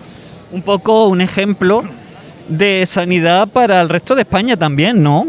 [0.51, 1.85] un poco un ejemplo
[2.49, 5.27] de sanidad para el resto de España también, ¿no?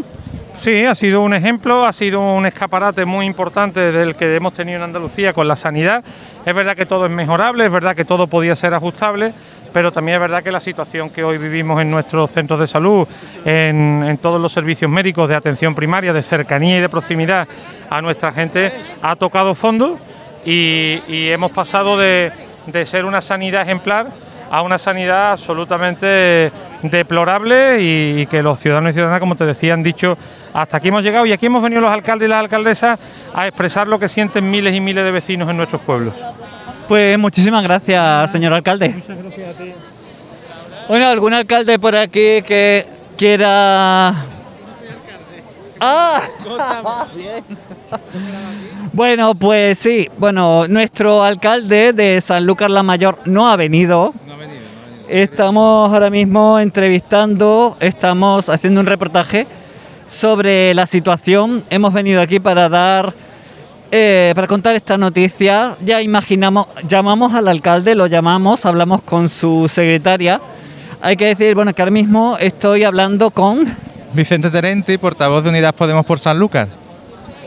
[0.57, 4.77] Sí, ha sido un ejemplo, ha sido un escaparate muy importante del que hemos tenido
[4.77, 6.03] en Andalucía con la sanidad.
[6.45, 9.33] Es verdad que todo es mejorable, es verdad que todo podía ser ajustable,
[9.71, 13.07] pero también es verdad que la situación que hoy vivimos en nuestros centros de salud,
[13.45, 17.47] en, todos los servicios médicos de atención primaria, de cercanía y de proximidad
[17.87, 18.71] a nuestra gente,
[19.03, 19.99] ha tocado fondo
[20.43, 22.31] y, hemos pasado de
[22.85, 24.07] ser una sanidad ejemplar
[24.49, 29.73] a una sanidad absolutamente deplorable y, y que los ciudadanos y ciudadanas, como te decía,
[29.73, 30.17] han dicho
[30.57, 32.99] hasta aquí hemos llegado y aquí hemos venido los alcaldes y las alcaldesas
[33.31, 36.15] a expresar lo que sienten miles y miles de vecinos en nuestros pueblos.
[36.87, 38.95] Pues muchísimas gracias, señor alcalde.
[40.87, 42.87] Bueno, ¿algún alcalde por aquí que
[43.17, 44.15] quiera...
[45.79, 46.21] Ah,
[47.15, 47.43] bien.
[48.93, 54.11] Bueno, pues sí, bueno, nuestro alcalde de Sanlúcar la Mayor no ha venido.
[55.09, 59.47] Estamos ahora mismo entrevistando, estamos haciendo un reportaje
[60.05, 61.63] sobre la situación.
[61.69, 63.13] Hemos venido aquí para dar,
[63.89, 65.77] eh, para contar esta noticia.
[65.81, 70.41] Ya imaginamos, llamamos al alcalde, lo llamamos, hablamos con su secretaria.
[71.01, 73.65] Hay que decir, bueno, que ahora mismo estoy hablando con...
[74.11, 76.67] Vicente Terenti, portavoz de Unidas Podemos por San Lucas.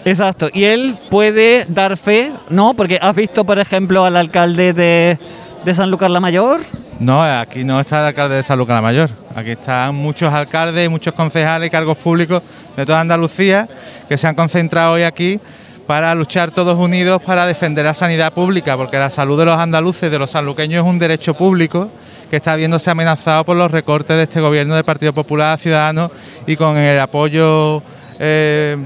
[0.07, 2.73] Exacto, y él puede dar fe, ¿no?
[2.73, 5.19] Porque has visto, por ejemplo, al alcalde de,
[5.65, 6.63] de San Lucas la Mayor.
[6.99, 9.11] No, aquí no está el alcalde de San Lucas la Mayor.
[9.35, 12.43] Aquí están muchos alcaldes, muchos concejales y cargos públicos
[12.77, 13.69] de toda Andalucía
[14.09, 15.41] que se han concentrado hoy aquí
[15.87, 20.11] para luchar todos unidos para defender la sanidad pública, porque la salud de los andaluces,
[20.11, 21.91] de los sanluqueños, es un derecho público
[22.31, 26.11] que está viéndose amenazado por los recortes de este gobierno del Partido Popular Ciudadano
[26.47, 27.83] y con el apoyo
[28.21, 28.77] eh,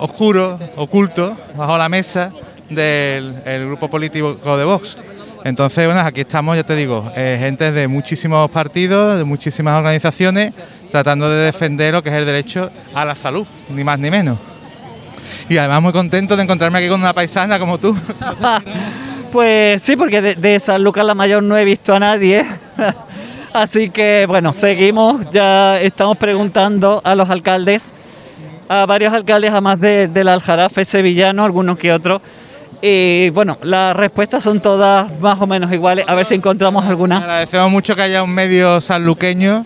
[0.00, 2.32] oscuro, oculto, bajo la mesa
[2.68, 4.96] del el grupo político de Vox.
[5.44, 10.52] Entonces, bueno, aquí estamos, ya te digo, eh, gente de muchísimos partidos, de muchísimas organizaciones,
[10.90, 14.38] tratando de defender lo que es el derecho a la salud, ni más ni menos.
[15.48, 17.96] Y además muy contento de encontrarme aquí con una paisana como tú.
[19.32, 22.44] Pues sí, porque de, de San Lucas la Mayor no he visto a nadie.
[23.54, 27.94] Así que bueno, seguimos, ya estamos preguntando a los alcaldes,
[28.68, 32.20] a varios alcaldes, además de, del Aljarafe sevillano, algunos que otros.
[32.84, 36.04] Y bueno, las respuestas son todas más o menos iguales.
[36.08, 37.18] A ver si encontramos alguna.
[37.18, 39.64] Agradecemos mucho que haya un medio sanluqueño,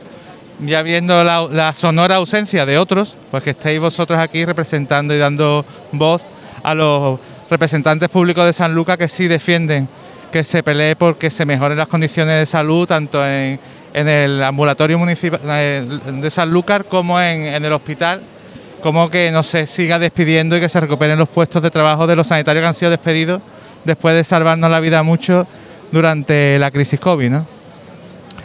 [0.60, 5.64] ya viendo la, sonora ausencia de otros, pues que estéis vosotros aquí representando y dando
[5.92, 6.24] voz
[6.62, 9.88] a los representantes públicos de San Lucas que sí defienden
[10.30, 13.58] que se pelee porque se mejoren las condiciones de salud tanto en,
[13.94, 18.20] en el ambulatorio municipal eh, de San Lucas como en, en el hospital,
[18.86, 22.14] como que no se siga despidiendo y que se recuperen los puestos de trabajo de
[22.14, 23.42] los sanitarios que han sido despedidos
[23.84, 25.44] después de salvarnos la vida a muchos
[25.90, 27.28] durante la crisis COVID.
[27.28, 27.46] ¿no?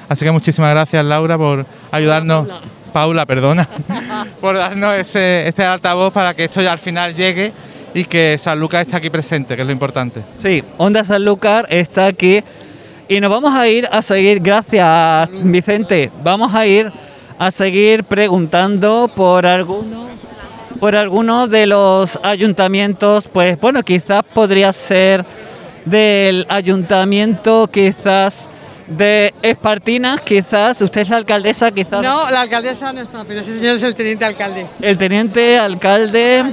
[0.09, 2.47] Así que muchísimas gracias Laura por ayudarnos.
[2.91, 3.69] Paula, perdona,
[4.41, 7.53] por darnos ese, este altavoz para que esto ya al final llegue
[7.93, 10.23] y que San Lucas esté aquí presente, que es lo importante.
[10.37, 12.43] Sí, Onda Sanlúcar está aquí
[13.07, 16.91] y nos vamos a ir a seguir, gracias Vicente, vamos a ir
[17.37, 20.11] a seguir preguntando por algunos
[20.81, 25.23] por algunos de los ayuntamientos, pues bueno, quizás podría ser
[25.85, 28.49] del ayuntamiento, quizás
[28.87, 33.59] de Espartinas, quizás, usted es la alcaldesa, quizás No, la alcaldesa no está, pero ese
[33.59, 34.65] señor es el teniente alcalde.
[34.81, 36.43] el teniente alcalde,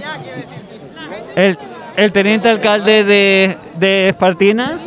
[1.35, 1.59] el,
[1.97, 4.83] el teniente alcalde de, de Espartinas.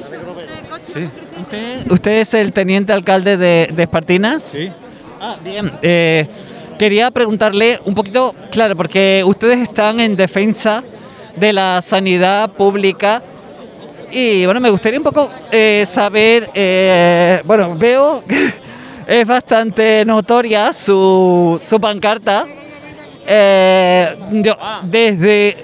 [1.39, 4.43] ¿Usted, ¿Usted es el teniente alcalde de, de Espartinas?
[4.43, 4.71] Sí.
[5.19, 5.71] Ah, bien.
[5.81, 6.27] Eh,
[6.81, 10.83] quería preguntarle un poquito, claro, porque ustedes están en defensa
[11.35, 13.21] de la sanidad pública
[14.11, 18.51] y bueno, me gustaría un poco eh, saber, eh, bueno, veo que
[19.21, 22.47] es bastante notoria su, su pancarta.
[23.27, 24.15] Eh,
[24.81, 25.57] desde,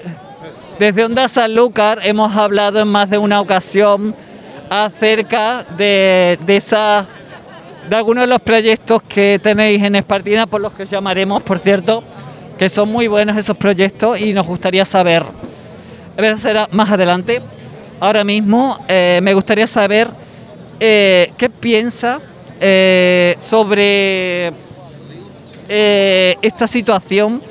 [0.78, 4.14] desde Onda Sanlúcar hemos hablado en más de una ocasión
[4.70, 7.08] acerca de esa
[7.88, 11.58] de algunos de los proyectos que tenéis en Espartina, por los que os llamaremos, por
[11.58, 12.02] cierto,
[12.58, 15.24] que son muy buenos esos proyectos y nos gustaría saber,
[16.16, 17.40] pero será más adelante.
[18.00, 20.08] Ahora mismo eh, me gustaría saber
[20.78, 22.20] eh, qué piensa
[22.60, 24.52] eh, sobre
[25.70, 27.42] esta situación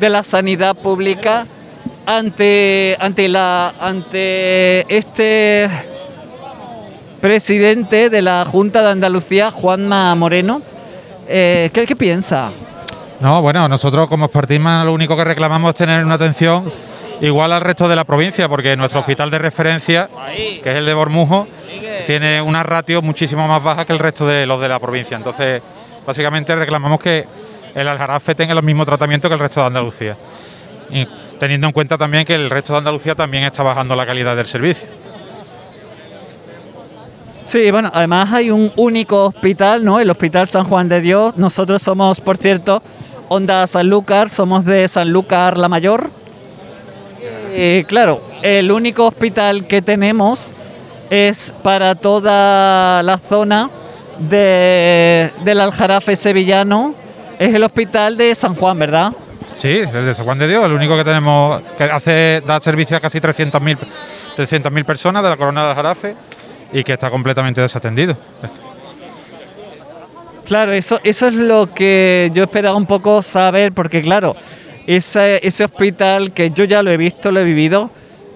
[0.00, 1.46] de la sanidad pública
[2.06, 5.68] ante, ante, la, ante este
[7.20, 10.62] presidente de la Junta de Andalucía, Juanma Moreno.
[11.28, 12.50] Eh, ¿qué, piensa?
[13.20, 16.70] No, bueno, nosotros como Espartisma lo único que reclamamos es tener una atención
[17.20, 20.94] igual al resto de la provincia, porque nuestro hospital de referencia, que es el de
[20.94, 21.48] Bormujo,
[22.06, 25.16] tiene una ratio muchísimo más baja que el resto de los de la provincia.
[25.16, 25.62] Entonces,
[26.06, 27.26] básicamente reclamamos que
[27.74, 30.16] el Aljarafe tenga el mismo tratamiento que el resto de Andalucía.
[30.90, 31.06] Y
[31.38, 34.46] teniendo en cuenta también que el resto de Andalucía también está bajando la calidad del
[34.46, 34.86] servicio.
[37.46, 40.00] Sí, bueno, además hay un único hospital, ¿no?
[40.00, 41.36] El Hospital San Juan de Dios.
[41.36, 42.82] Nosotros somos, por cierto,
[43.28, 46.10] Onda Sanlúcar, somos de Sanlúcar la Mayor.
[47.56, 50.52] Y claro, el único hospital que tenemos
[51.08, 53.70] es para toda la zona
[54.18, 56.96] de, del Aljarafe sevillano.
[57.38, 59.12] Es el hospital de San Juan, ¿verdad?
[59.54, 62.96] Sí, el de San Juan de Dios, el único que tenemos que hace da servicio
[62.96, 63.78] a casi 300.000
[64.36, 66.14] 300.000 personas de la Corona del Jarafe
[66.72, 68.16] y que está completamente desatendido.
[70.44, 74.36] Claro, eso, eso es lo que yo esperaba un poco saber, porque claro,
[74.86, 77.90] ese, ese hospital que yo ya lo he visto, lo he vivido,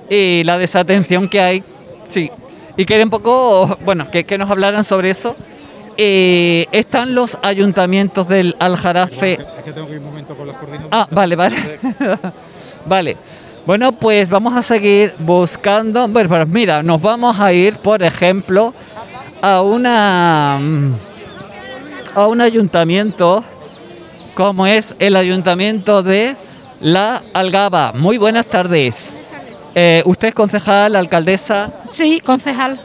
[0.09, 1.63] y la desatención que hay,
[2.09, 2.31] sí.
[2.77, 5.37] Y quería un poco, bueno, que, que nos hablaran sobre eso.
[5.97, 9.35] eh, están los ayuntamientos del Aljarafe.
[9.35, 10.89] Es que tengo que ir un momento con los coordinadores.
[10.91, 11.57] Ah, vale, vale.
[12.87, 13.17] vale.
[13.67, 16.09] Bueno, pues vamos a seguir buscando.
[16.09, 18.75] Bueno, mira, nos vamos a ir, por ejemplo,
[19.43, 20.59] a una
[22.15, 23.45] a un ayuntamiento
[24.35, 26.37] como es el ayuntamiento de
[26.81, 27.93] La Algaba.
[27.95, 29.15] Muy buenas tardes.
[29.75, 31.75] Eh, ¿Usted es concejal, alcaldesa?
[31.85, 32.81] Sí, concejal.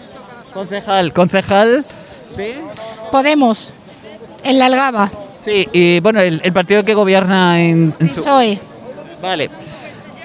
[0.53, 1.85] Concejal, concejal
[2.37, 2.61] de...
[3.11, 3.73] Podemos,
[4.43, 5.11] en la Algaba.
[5.39, 8.21] Sí, y bueno, el, el partido que gobierna en, en su...
[8.21, 8.59] Soy.
[9.21, 9.49] Vale.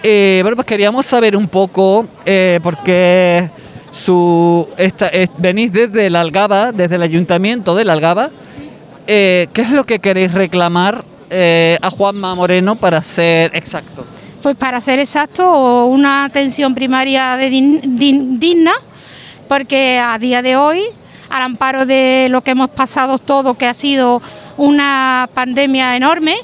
[0.03, 3.51] Eh, bueno, pues queríamos saber un poco, eh, porque
[3.91, 8.31] su, esta, es- venís desde la Algaba, desde el ayuntamiento de la Algaba.
[9.07, 11.05] Eh, ¿Qué es lo que queréis reclamar
[11.83, 14.05] a Juanma Moreno para ser exactos?
[14.43, 18.73] Pues para ser exacto, una atención primaria de din- din- digna,
[19.49, 20.83] porque a día de hoy,
[21.29, 24.21] al amparo de lo que hemos pasado todo, que ha sido
[24.57, 26.37] una pandemia enorme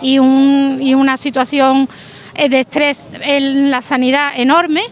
[0.00, 1.88] y, un- y una situación
[2.34, 4.82] de estrés en la sanidad enorme,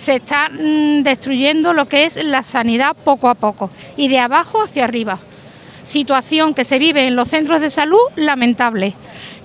[0.00, 4.62] se está mm, destruyendo lo que es la sanidad poco a poco y de abajo
[4.62, 5.20] hacia arriba.
[5.84, 8.94] Situación que se vive en los centros de salud lamentable,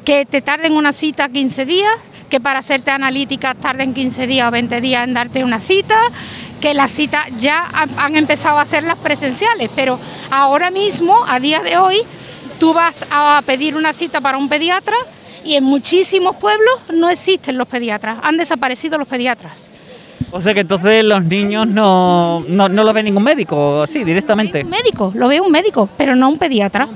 [0.05, 1.93] que te tarden una cita 15 días,
[2.29, 5.99] que para hacerte analítica tarden 15 días o 20 días en darte una cita,
[6.61, 9.99] que las citas ya han, han empezado a hacerlas presenciales, pero
[10.31, 11.97] ahora mismo, a día de hoy,
[12.59, 14.95] tú vas a pedir una cita para un pediatra
[15.45, 19.69] y en muchísimos pueblos no existen los pediatras, han desaparecido los pediatras.
[20.31, 24.63] O sea que entonces los niños no, no, no lo ve ningún médico, así, directamente.
[24.63, 26.87] Un médico, lo ve un médico, pero no un pediatra.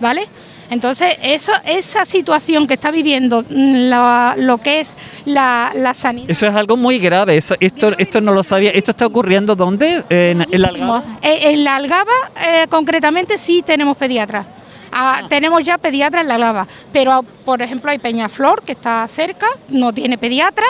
[0.00, 0.26] ¿Vale?
[0.70, 6.30] Entonces, eso, esa situación que está viviendo mm, la- lo que es la, la sanidad.
[6.30, 8.70] Eso es algo muy grave, eso, esto, esto no lo sabía.
[8.70, 10.02] ¿Esto está ocurriendo dónde?
[10.08, 11.04] En, en la Algaba.
[11.22, 12.12] Eh, En la Algaba,
[12.44, 14.46] eh, concretamente, sí tenemos pediatras.
[14.96, 19.48] Ah, Tenemos ya pediatras en la Algaba, pero por ejemplo hay Peñaflor, que está cerca,
[19.68, 20.66] no tiene pediatra.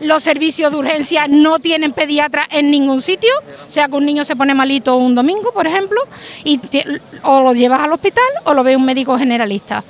[0.00, 3.30] Los servicios de urgencia no tienen pediatra en ningún sitio.
[3.68, 6.00] O sea que un niño se pone malito un domingo, por ejemplo,
[6.42, 6.60] y
[7.22, 9.84] o lo llevas al hospital o lo ve un médico generalista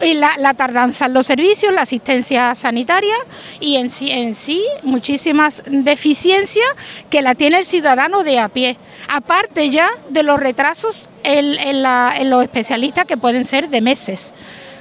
[0.00, 3.14] y la, tardanza en los servicios, la asistencia sanitaria
[3.60, 6.66] y en sí, en sí muchísimas deficiencias
[7.10, 8.76] que la tiene el ciudadano de a pie.
[9.08, 11.82] Aparte ya de los retrasos en,
[12.30, 14.34] los especialistas que pueden ser de meses.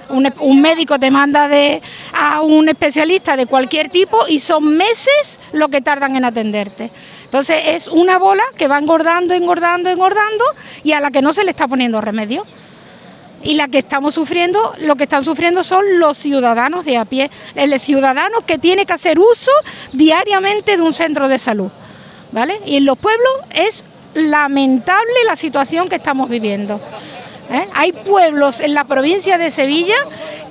[0.09, 1.81] Un, un médico te manda de,
[2.13, 6.91] a un especialista de cualquier tipo y son meses lo que tardan en atenderte.
[7.25, 10.45] Entonces es una bola que va engordando, engordando, engordando
[10.83, 12.45] y a la que no se le está poniendo remedio
[13.43, 17.29] y la que estamos sufriendo, lo que están sufriendo son los ciudadanos de a pie,
[17.55, 19.51] el ciudadano que tiene que hacer uso
[19.93, 21.69] diariamente de un centro de salud,
[22.31, 22.59] ¿vale?
[22.65, 26.79] Y en los pueblos es lamentable la situación que estamos viviendo.
[27.51, 27.67] ¿eh?
[27.73, 29.95] Hay pueblos en la provincia de Sevilla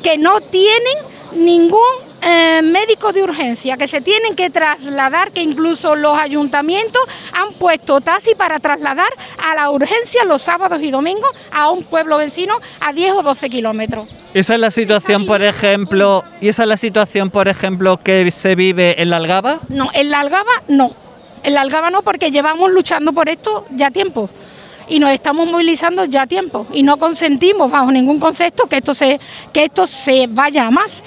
[0.03, 0.99] que no tienen
[1.35, 7.02] ningún eh, médico de urgencia, que se tienen que trasladar, que incluso los ayuntamientos
[7.33, 12.18] han puesto taxi para trasladar a la urgencia los sábados y domingos a un pueblo
[12.18, 14.09] vecino a 10 o 12 kilómetros.
[14.35, 18.55] Esa es la situación, por ejemplo, y esa es la situación, por ejemplo, que se
[18.55, 19.61] vive en la Algaba.
[19.68, 20.94] No, en la Algaba no.
[21.42, 24.29] En la Algaba no, porque llevamos luchando por esto ya tiempo.
[24.88, 26.66] Y nos estamos movilizando ya tiempo.
[26.72, 29.20] Y no consentimos bajo ningún concepto que esto se,
[29.52, 31.02] que esto se vaya a más.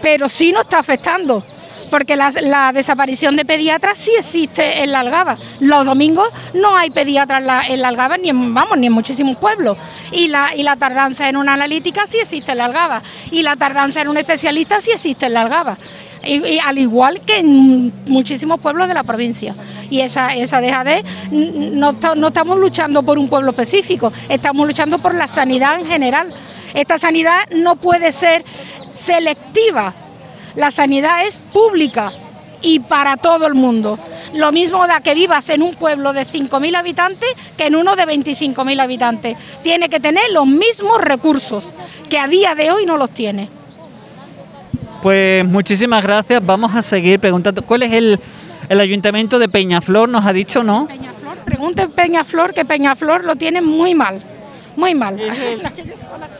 [0.00, 1.44] Pero sí nos está afectando.
[1.90, 5.38] Porque la, desaparición de pediatras sí existe en la Algaba.
[5.60, 9.76] Los domingos no hay pediatras en la, Algaba, ni en, vamos, ni en muchísimos pueblos.
[10.12, 13.02] Y la, y la tardanza en una analítica sí existe en la Algaba.
[13.30, 15.78] Y la tardanza en un especialista sí existe en la Algaba.
[16.24, 19.54] Y, al igual que en muchísimos pueblos de la provincia.
[19.88, 25.14] Y esa, esa dejadez, no, no estamos luchando por un pueblo específico, estamos luchando por
[25.14, 26.34] la sanidad en general.
[26.74, 28.44] Esta sanidad no puede ser
[28.98, 29.94] selectiva,
[30.54, 32.12] la sanidad es pública
[32.62, 33.98] y para todo el mundo.
[34.34, 38.04] Lo mismo da que vivas en un pueblo de 5.000 habitantes que en uno de
[38.04, 39.36] 25.000 habitantes.
[39.62, 41.72] Tiene que tener los mismos recursos,
[42.08, 43.48] que a día de hoy no los tiene.
[45.02, 46.44] Pues muchísimas gracias.
[46.44, 47.62] Vamos a seguir preguntando.
[47.62, 48.18] ¿Cuál es el,
[48.68, 50.08] el ayuntamiento de Peñaflor?
[50.08, 50.88] Nos ha dicho, ¿no?
[51.44, 54.22] Pregunte Peñaflor, que Peñaflor lo tiene muy mal,
[54.78, 55.18] muy mal.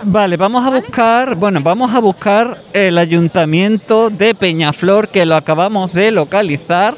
[0.05, 5.93] Vale, vamos a buscar, bueno, vamos a buscar el ayuntamiento de Peñaflor que lo acabamos
[5.93, 6.97] de localizar.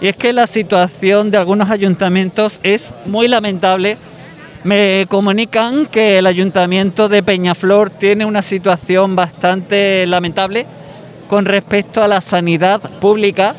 [0.00, 3.96] Y es que la situación de algunos ayuntamientos es muy lamentable.
[4.64, 10.66] Me comunican que el ayuntamiento de Peñaflor tiene una situación bastante lamentable
[11.28, 13.54] con respecto a la sanidad pública,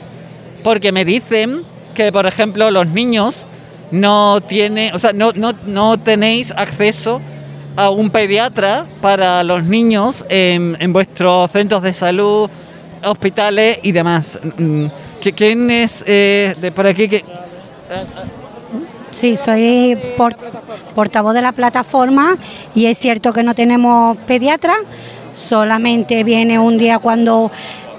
[0.62, 1.64] porque me dicen
[1.96, 3.48] que, por ejemplo, los niños
[3.94, 7.22] no tiene, o sea, no, no, no tenéis acceso
[7.76, 12.50] a un pediatra para los niños en, vuestros centros de salud,
[13.04, 14.40] hospitales y demás.
[14.58, 14.86] Mm,
[15.22, 17.24] ¿qui- ¿Quién es eh, de por aquí que
[19.12, 20.36] Sí, soy por-
[20.96, 22.36] portavoz de la plataforma
[22.74, 24.76] y es cierto que no tenemos pediatra,
[25.36, 27.52] solamente viene un día cuando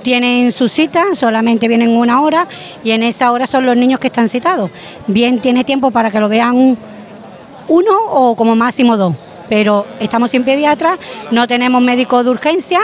[0.05, 2.47] tienen su cita, solamente vienen una hora
[2.85, 4.71] y en esa hora son los niños que están citados.
[5.09, 6.79] Bien tiene tiempo para que lo vean
[7.67, 9.17] uno o como máximo dos,
[9.49, 10.99] pero estamos sin pediatra,
[11.33, 12.81] no tenemos médico de urgencia,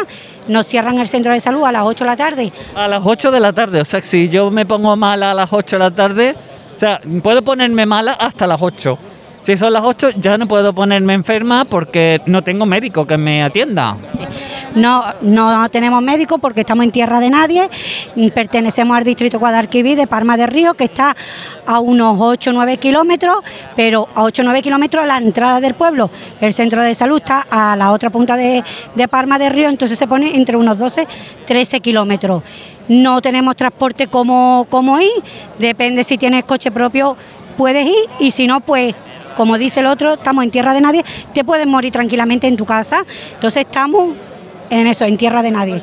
[0.49, 2.53] nos cierran el centro de salud a las 8 de la tarde.
[2.75, 5.53] A las 8 de la tarde, o sea, si yo me pongo mala a las
[5.53, 6.35] 8 de la tarde,
[6.75, 8.99] o sea, puedo ponerme mala hasta las 8.
[9.43, 13.43] Si son las 8 ya no puedo ponerme enferma porque no tengo médico que me
[13.43, 13.97] atienda.
[14.75, 17.69] No, no tenemos médico porque estamos en tierra de nadie.
[18.15, 21.17] Mm, Pertenecemos al distrito Guadalquivir de Palma de Río, que está
[21.67, 23.37] a unos 8 o 9 kilómetros,
[23.75, 26.11] pero a 8 o 9 kilómetros a la entrada del pueblo.
[26.41, 28.63] El centro de salud está a la otra punta de,
[29.11, 31.07] Palma de Río, entonces se pone entre unos 12
[31.47, 32.43] 13 kilómetros.
[32.87, 35.11] No tenemos transporte como, como ir,
[35.59, 37.17] depende si tienes coche propio,
[37.57, 38.95] puedes ir, y si no, pues
[39.37, 42.67] como dice el otro, estamos en tierra de nadie, te puedes morir tranquilamente en tu
[42.67, 43.05] casa.
[43.33, 44.11] Entonces estamos
[44.71, 45.83] en eso, en tierra de nadie.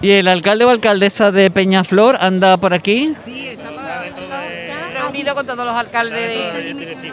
[0.00, 3.14] ¿Y el alcalde o alcaldesa de Peñaflor anda por aquí?
[4.94, 7.12] reunido con todos los alcaldes de...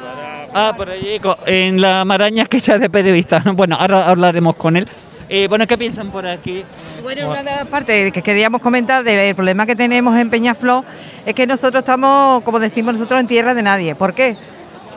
[0.54, 3.42] Ah, por allí, en la maraña que ya de periodista.
[3.46, 3.54] ¿no?
[3.54, 4.88] Bueno, ahora hablaremos con él.
[5.30, 6.66] Eh, bueno, ¿qué piensan por aquí?
[7.02, 10.84] Bueno, una de las partes que queríamos comentar del problema que tenemos en Peñaflor
[11.26, 13.96] es que nosotros estamos, como decimos nosotros, en tierra de nadie.
[13.96, 14.36] ¿Por qué?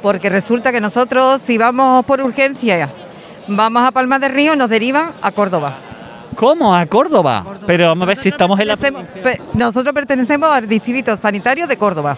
[0.02, 2.90] Porque resulta que nosotros, si vamos por urgencia,
[3.48, 5.78] vamos a Palma del Río, nos derivan a Córdoba.
[6.36, 6.74] ¿Cómo?
[6.74, 7.44] ¿A Córdoba?
[7.66, 8.76] Pero vamos a ver si estamos en la...
[8.76, 12.16] Pe- Nosotros pertenecemos al distrito sanitario de Córdoba.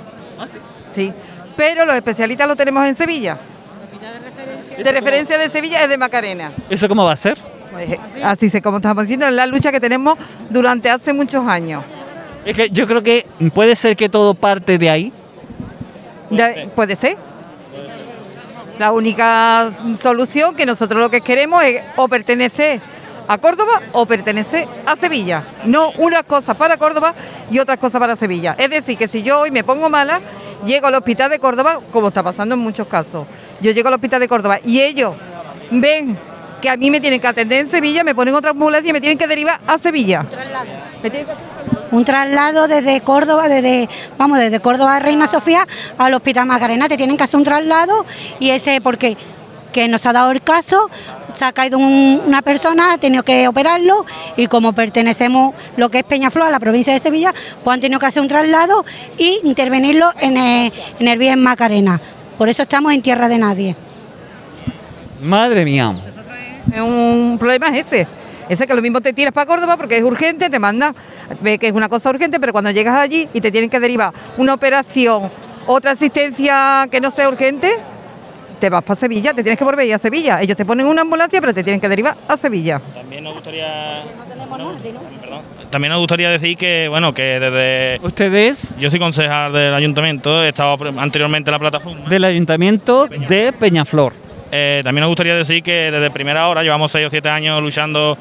[0.89, 1.13] Sí.
[1.57, 3.39] Pero los especialistas los tenemos en Sevilla.
[4.83, 6.53] De referencia de Sevilla es de Macarena.
[6.71, 7.39] ¿Eso cómo va a ser?
[7.73, 10.17] Pues, así se como estamos diciendo, es la lucha que tenemos
[10.49, 11.85] durante hace muchos años.
[12.45, 15.13] Es que yo creo que puede ser que todo parte de ahí.
[16.31, 17.17] De- puede ser.
[18.79, 19.71] La única
[20.01, 22.81] solución que nosotros lo que queremos es o pertenecer
[23.29, 25.45] a Córdoba o pertenecer a Sevilla.
[25.65, 27.15] No unas cosas para Córdoba
[27.51, 28.55] y otras cosas para Sevilla.
[28.59, 30.21] Es decir, que si yo hoy me pongo mala,
[30.65, 33.27] llego al hospital de Córdoba, como está pasando en muchos casos.
[33.61, 35.15] Yo llego al hospital de Córdoba y ellos
[35.71, 36.19] ven
[36.61, 39.01] que a mí me tienen que atender en Sevilla, me ponen otra ambulancia y me
[39.01, 40.25] tienen que derivar a Sevilla.
[41.03, 41.35] Me tienen que
[41.95, 43.89] Un traslado desde Córdoba, desde,
[44.19, 45.67] vamos, desde Córdoba a Reina Sofía
[45.99, 46.89] al Hospital Macarena.
[46.89, 48.05] Te tienen que hacer un traslado
[48.41, 49.17] y ese porque
[49.73, 50.89] que nos ha dado el caso,
[51.39, 55.99] se ha caído un- una persona, ha tenido que operarlo y como pertenecemos lo que
[55.99, 58.87] es Peñaflor a la provincia de Sevilla, pues han tenido que hacer un traslado
[59.19, 62.01] y intervenirlo en el, en el bien Macarena.
[62.39, 63.77] Por eso estamos en tierra de nadie.
[65.21, 65.95] Madre mía.
[66.73, 68.07] Es un problema es ese.
[68.49, 70.95] Ese que lo mismo te tiras para Córdoba porque es urgente, te mandan,
[71.41, 74.13] ve que es una cosa urgente, pero cuando llegas allí y te tienen que derivar
[74.37, 75.31] una operación,
[75.67, 77.73] otra asistencia que no sea urgente,
[78.61, 80.41] te vas para Sevilla, te tienes que volver a ir a Sevilla.
[80.41, 82.81] Ellos te ponen una ambulancia, pero te tienen que derivar a Sevilla.
[82.95, 84.05] También nos gustaría...
[85.71, 88.07] También nos gustaría decir que, bueno, que desde...
[88.07, 88.77] ¿Ustedes?
[88.79, 92.09] Yo soy concejal del ayuntamiento, he estado anteriormente en la plataforma.
[92.09, 94.26] Del ayuntamiento de Peñaflor.
[94.53, 98.17] Eh, también nos gustaría decir que desde primera hora, llevamos 6 o 7 años luchando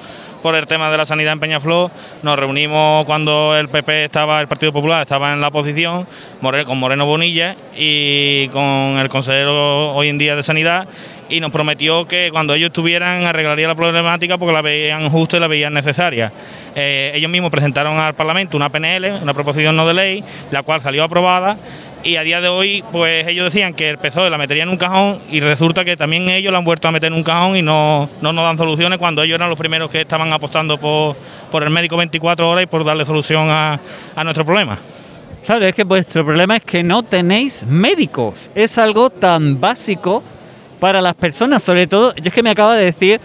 [0.45, 1.89] por el tema de la sanidad en Peñaflor.
[2.21, 6.07] Nos reunimos cuando el PP estaba, el Partido Popular estaba en la oposición,
[6.39, 10.87] con Moreno Bonilla y con el consejero hoy en día de Sanidad,
[11.29, 15.39] y nos prometió que cuando ellos estuvieran arreglaría la problemática porque la veían justa y
[15.39, 16.31] la veían necesaria.
[16.75, 20.79] Eh, ellos mismos presentaron al Parlamento una PNL, una proposición no de ley, la cual
[20.79, 21.57] salió aprobada
[22.05, 24.77] y a día de hoy pues ellos decían que el PSOE la metería en un
[24.77, 27.61] cajón y resulta que también ellos la han vuelto a meter en un cajón y
[27.61, 31.15] no, no nos dan soluciones cuando ellos eran los primeros que estaban apostando por,
[31.51, 33.79] por el médico 24 horas y por darle solución a,
[34.15, 34.77] a nuestro problema.
[35.45, 38.49] Claro, es que vuestro problema es que no tenéis médicos.
[38.55, 40.23] Es algo tan básico
[40.79, 43.19] para las personas, sobre todo, yo es que me acaba de decir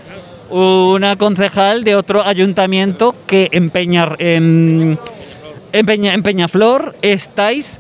[0.51, 4.99] una concejal de otro ayuntamiento que en, Peña, en,
[5.73, 7.79] en, Peña- en Peñaflor estáis,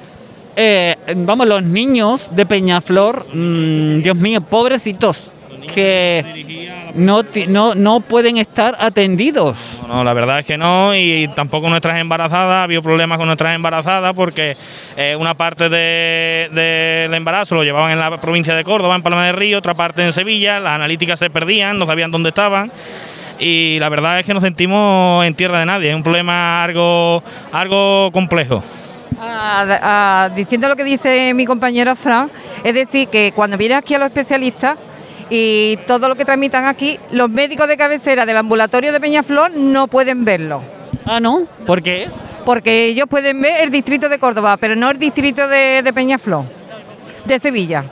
[0.62, 5.32] eh, vamos, los niños de Peñaflor, mm, Dios mío, pobrecitos,
[5.74, 9.80] que no, no, no pueden estar atendidos.
[9.88, 13.54] No, la verdad es que no, y tampoco nuestras embarazadas, ha habido problemas con nuestras
[13.54, 14.56] embarazadas porque
[14.96, 19.26] eh, una parte de- del embarazo lo llevaban en la provincia de Córdoba, en Palma
[19.26, 22.70] del Río, otra parte en Sevilla, las analíticas se perdían, no sabían dónde estaban.
[23.38, 27.22] Y la verdad es que nos sentimos en tierra de nadie, es un problema algo,
[27.52, 28.62] algo complejo.
[29.22, 32.30] Ah, diciendo lo que dice mi compañero Fran,
[32.64, 34.76] es decir, que cuando vienen aquí a los especialistas
[35.28, 39.88] y todo lo que tramitan aquí, los médicos de cabecera del ambulatorio de Peñaflor no
[39.88, 40.62] pueden verlo.
[41.04, 41.46] Ah, ¿no?
[41.66, 42.08] ¿Por qué?
[42.46, 46.44] Porque ellos pueden ver el distrito de Córdoba, pero no el distrito de, de Peñaflor,
[47.26, 47.84] de Sevilla.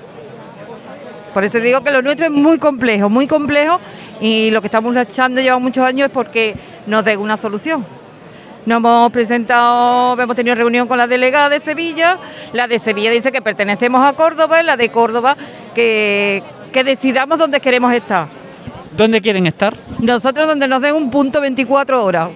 [1.35, 3.79] Por eso digo que lo nuestro es muy complejo, muy complejo
[4.19, 6.57] y lo que estamos luchando lleva muchos años es porque
[6.87, 7.98] nos den una solución.
[8.69, 12.19] Nos hemos presentado, hemos tenido reunión con la delegada de Sevilla,
[12.53, 15.39] la de Sevilla dice que pertenecemos a Córdoba y la de Córdoba
[15.75, 18.29] que, que decidamos dónde queremos estar.
[18.95, 19.75] ¿Dónde quieren estar?
[20.01, 22.29] Nosotros donde nos den un punto 24 horas.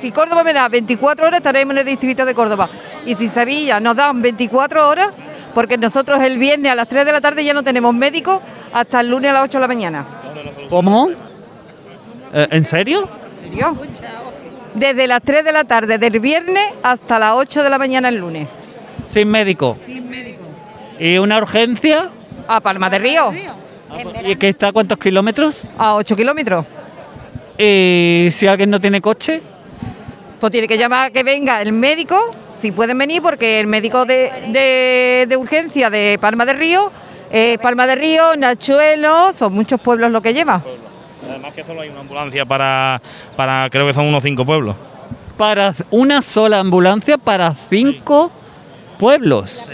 [0.00, 2.68] Si Córdoba me da 24 horas, estaremos en el distrito de Córdoba.
[3.06, 5.10] Y si Sevilla nos dan 24 horas,
[5.54, 9.02] porque nosotros el viernes a las 3 de la tarde ya no tenemos médico hasta
[9.02, 10.06] el lunes a las 8 de la mañana.
[10.68, 11.10] ¿Cómo?
[12.32, 13.08] Eh, ¿En serio?
[13.44, 13.76] ¿En serio?
[14.74, 18.16] Desde las 3 de la tarde del viernes hasta las 8 de la mañana el
[18.16, 18.48] lunes.
[19.08, 19.76] Sin médico.
[19.86, 20.42] Sin médico.
[20.98, 22.10] ¿Y una urgencia?
[22.46, 23.32] A Palma de Río.
[24.24, 25.68] ¿Y que está a cuántos kilómetros?
[25.76, 26.64] A 8 kilómetros.
[27.58, 29.42] ¿Y si alguien no tiene coche?
[30.38, 34.06] Pues tiene que llamar a que venga el médico, si pueden venir, porque el médico
[34.06, 36.90] de, de- de urgencia de Palma de Río,
[37.30, 40.62] eh, Palma de Río, Nachuelo, son muchos pueblos lo que lleva.
[41.28, 43.00] Además que solo hay una ambulancia para,
[43.36, 44.76] para creo que son unos cinco pueblos.
[45.36, 48.30] Para una sola ambulancia para cinco
[48.98, 49.70] pueblos.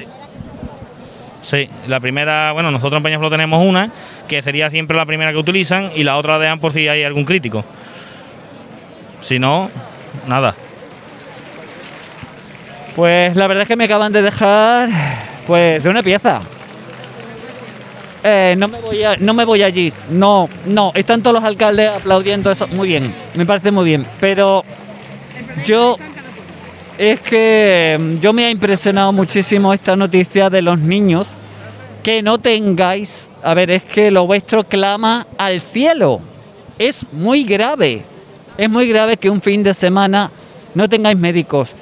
[1.43, 3.91] Sí, la primera, bueno, nosotros en Peñaflor tenemos una,
[4.27, 7.05] que sería siempre la primera que utilizan, y la otra la dejan por si hay
[7.05, 7.65] algún crítico.
[9.21, 9.71] Si no,
[10.27, 10.57] nada.
[12.97, 14.89] Pues la verdad es que me acaban de dejar
[15.47, 16.41] pues de una pieza.
[18.29, 19.93] Eh, no, me voy a- no me voy allí.
[20.11, 20.91] No, no.
[20.97, 22.67] Están todos los alcaldes aplaudiendo eso.
[22.67, 23.15] Muy bien.
[23.37, 24.05] Me parece muy bien.
[24.21, 24.65] Pero
[25.65, 25.97] yo...
[26.99, 31.37] Es que mm, yo me ha impresionado muchísimo esta noticia de los niños.
[32.03, 33.31] Que no tengáis...
[33.45, 36.21] A ver, es que lo vuestro clama al cielo.
[36.81, 38.03] Es muy grave.
[38.59, 40.33] Es muy grave que un fin de semana
[40.75, 41.77] no tengáis médicos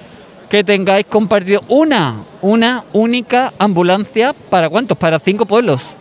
[0.50, 5.94] que tengáis compartido una, una única ambulancia para cuántos, para cinco pueblos.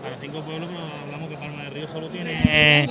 [2.45, 2.87] Eh,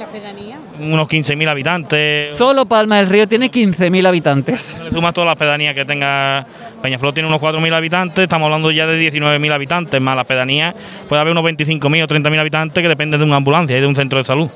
[0.80, 2.36] unos 15.000 habitantes.
[2.36, 4.80] Solo Palma del Río tiene 15.000 habitantes.
[4.82, 6.46] Le sumas todas las pedanías que tenga.
[6.82, 10.74] Peñaflor tiene unos 4.000 habitantes, estamos hablando ya de 19.000 habitantes, más las pedanías.
[11.08, 13.94] Puede haber unos 25.000 o 30.000 habitantes que dependen de una ambulancia y de un
[13.94, 14.50] centro de salud.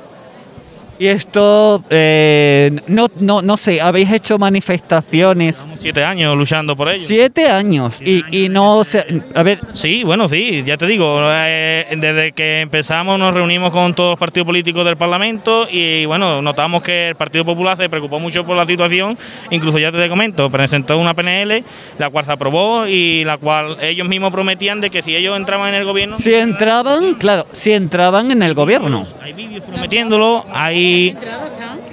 [0.98, 5.66] Y esto, eh, no, no, no sé, habéis hecho manifestaciones.
[5.78, 7.04] Siete años luchando por ello.
[7.06, 8.00] Siete años.
[8.00, 9.22] Y, y no se.
[9.34, 9.60] A ver.
[9.74, 14.18] Sí, bueno, sí, ya te digo, eh, desde que empezamos nos reunimos con todos los
[14.18, 18.56] partidos políticos del Parlamento y bueno, notamos que el Partido Popular se preocupó mucho por
[18.56, 19.18] la situación,
[19.50, 21.62] incluso ya te comento, presentó una PNL,
[21.98, 25.70] la cual se aprobó y la cual ellos mismos prometían de que si ellos entraban
[25.70, 29.04] en el gobierno, Si entraban, claro, si entraban en el gobierno.
[29.66, 30.85] prometiéndolo, hay...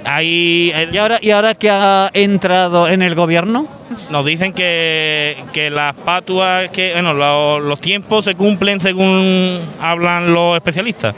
[0.04, 3.66] hay ¿Y ahora, ¿Y ahora que ha entrado en el gobierno?
[4.10, 10.32] Nos dicen que, que las patuas, que bueno, lo- los tiempos se cumplen según hablan
[10.34, 11.14] los especialistas.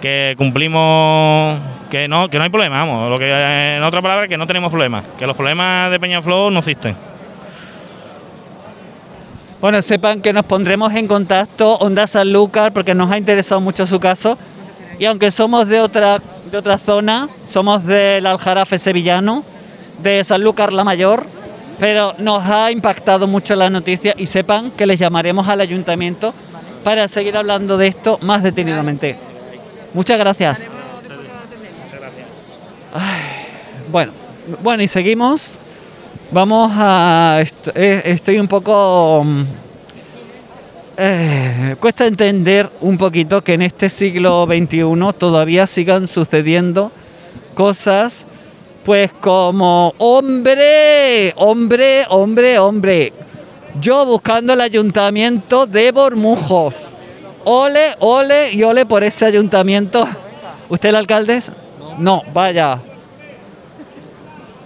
[0.00, 1.58] Que cumplimos,
[1.90, 3.08] que no, que no hay problema, vamos.
[3.08, 6.58] Lo que en otra palabra que no tenemos problemas, que los problemas de Peñaflor no
[6.58, 6.96] existen.
[9.60, 14.00] Bueno, sepan que nos pondremos en contacto Onda Sanlúcar porque nos ha interesado mucho su
[14.00, 14.36] caso.
[14.98, 16.20] Y aunque somos de otra,
[16.52, 19.42] de otra zona, somos del Aljarafe sevillano,
[20.02, 21.24] de Sanlúcar la Mayor,
[21.78, 26.34] pero nos ha impactado mucho la noticia y sepan que les llamaremos al ayuntamiento
[26.84, 29.16] para seguir hablando de esto más detenidamente.
[29.94, 30.68] Muchas gracias.
[33.90, 34.12] Bueno,
[34.62, 35.58] bueno, y seguimos.
[36.30, 37.42] Vamos a...
[37.74, 39.24] eh, Estoy un poco...
[40.96, 44.84] eh, cuesta entender un poquito que en este siglo XXI
[45.18, 46.92] todavía sigan sucediendo
[47.54, 48.26] cosas
[48.84, 53.12] pues como hombre, hombre, hombre, hombre.
[53.80, 56.90] Yo buscando el ayuntamiento de Bormujos.
[57.44, 60.06] Ole, ole y ole por ese ayuntamiento.
[60.68, 61.42] ¿Usted el alcalde?
[61.98, 62.78] No, vaya.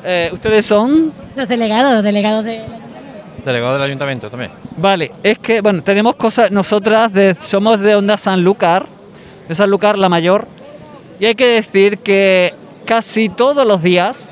[0.05, 1.12] Eh, ¿Ustedes son?
[1.35, 2.86] Los delegados, los delegados de...
[3.47, 4.51] Delegado del ayuntamiento también.
[4.76, 8.86] Vale, es que, bueno, tenemos cosas, nosotras de- somos de Onda Sanlúcar,
[9.49, 10.49] de Sanlúcar la Mayor,
[11.20, 12.53] y hay que decir que
[12.84, 14.30] casi todos los días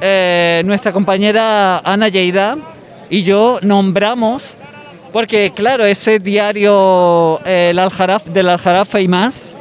[0.00, 2.56] eh, nuestra compañera Ana Lleida
[3.10, 4.56] y yo nombramos,
[5.12, 9.54] porque claro, ese diario eh, el Aljaraf, del Aljarafe y más,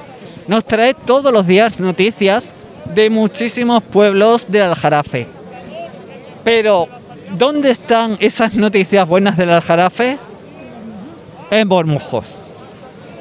[0.47, 2.53] nos trae todos los días noticias
[2.95, 5.27] de muchísimos pueblos del Aljarafe.
[6.43, 6.87] Pero
[7.37, 10.17] ¿Dónde están esas noticias buenas del Aljarafe?
[11.51, 12.41] En Bormujos.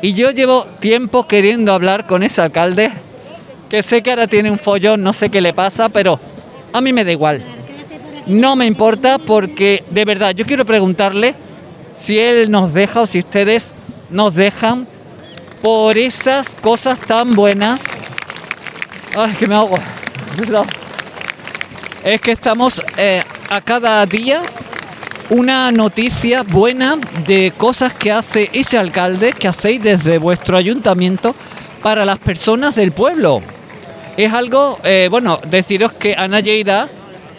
[0.01, 2.91] Y yo llevo tiempo queriendo hablar con ese alcalde,
[3.69, 6.19] que sé que ahora tiene un follón, no sé qué le pasa, pero
[6.73, 7.43] a mí me da igual.
[8.27, 11.35] No me importa porque de verdad yo quiero preguntarle
[11.95, 13.73] si él nos deja o si ustedes
[14.09, 14.87] nos dejan
[15.63, 17.83] por esas cosas tan buenas.
[19.15, 19.57] Ay, que me.
[20.37, 20.67] Perdón.
[22.05, 24.43] Es que estamos eh, a cada día
[25.31, 31.35] una noticia buena de cosas que hace ese alcalde, que hacéis desde vuestro ayuntamiento
[31.83, 33.43] para las personas del pueblo.
[34.17, 36.89] Es algo, eh, bueno, deciros que Ana Lleida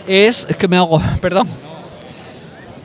[0.08, 1.48] es, es que me hago, perdón.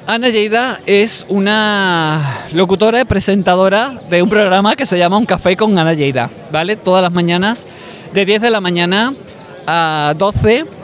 [0.06, 5.56] Ana Lleida es una locutora y presentadora de un programa que se llama Un Café
[5.56, 6.76] con Ana Lleida, ¿vale?
[6.76, 7.66] Todas las mañanas,
[8.12, 9.14] de 10 de la mañana
[9.66, 10.83] a 12.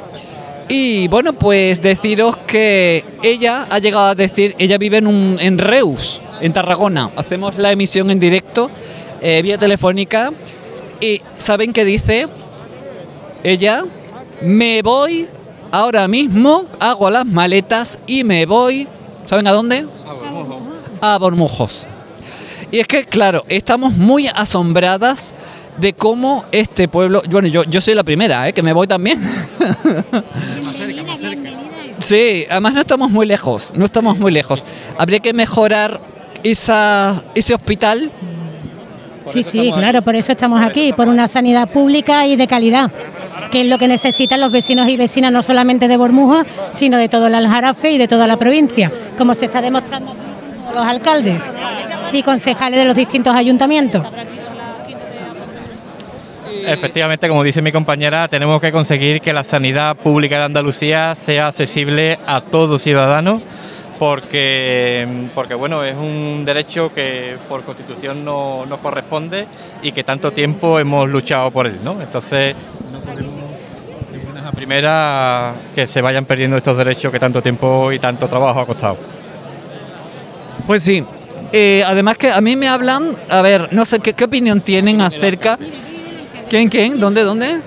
[0.71, 5.59] Y bueno, pues deciros que ella ha llegado a decir, ella vive en, un, en
[5.59, 7.11] Reus, en Tarragona.
[7.17, 8.71] Hacemos la emisión en directo,
[9.21, 10.33] eh, vía telefónica.
[11.01, 12.29] Y ¿saben qué dice?
[13.43, 13.85] Ella,
[14.43, 15.27] me voy
[15.73, 18.87] ahora mismo, hago las maletas y me voy
[19.31, 19.87] ¿Saben a dónde?
[21.01, 21.87] A Bormujos.
[22.73, 25.35] Y es que, claro, estamos muy asombradas
[25.81, 27.23] de cómo este pueblo.
[27.31, 28.53] Bueno, yo, yo soy la primera, ¿eh?
[28.53, 29.21] que me voy también.
[31.99, 34.65] Sí, además no estamos muy lejos, no estamos muy lejos.
[34.99, 36.01] Habría que mejorar
[36.43, 38.11] esa, ese hospital.
[39.31, 42.91] Sí, sí, claro, por eso estamos aquí, por una sanidad pública y de calidad,
[43.53, 47.09] que es lo que necesitan los vecinos y vecinas no solamente de Bormujos, sino de
[47.11, 50.75] todo el Aljarafe y de toda la provincia, como se está demostrando aquí con todos
[50.75, 51.45] los alcaldes
[52.13, 54.07] y concejales de los distintos ayuntamientos.
[56.67, 61.49] Efectivamente, como dice mi compañera, tenemos que conseguir que la sanidad pública de Andalucía sea
[61.49, 63.43] accesible a todo ciudadano,
[63.99, 69.47] porque, porque bueno, es un derecho que por constitución no, nos corresponde
[69.83, 72.01] y que tanto tiempo hemos luchado por él, ¿no?
[72.01, 72.55] Entonces,
[72.93, 73.35] no podemos
[74.13, 78.29] de buenas a primeras que se vayan perdiendo estos derechos que tanto tiempo y tanto
[78.29, 78.97] trabajo ha costado.
[80.67, 81.05] Pues sí.
[81.53, 85.01] Eh, además que a mí me hablan, a ver, no sé qué, qué opinión tienen
[85.01, 85.59] acerca.
[86.51, 86.99] ¿Quién, quién?
[86.99, 87.61] ¿Dónde, dónde?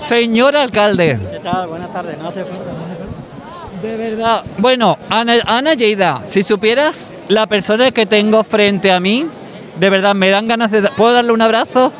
[0.00, 1.20] Señor alcalde.
[1.30, 1.68] ¿Qué tal?
[1.68, 2.16] Buenas tardes.
[2.16, 2.70] No hace falta.
[3.82, 4.44] De verdad.
[4.56, 9.26] Bueno, Ana, Ana Lleida, si supieras la persona que tengo frente a mí,
[9.78, 10.88] de verdad me dan ganas de...
[10.96, 11.92] ¿Puedo darle un abrazo?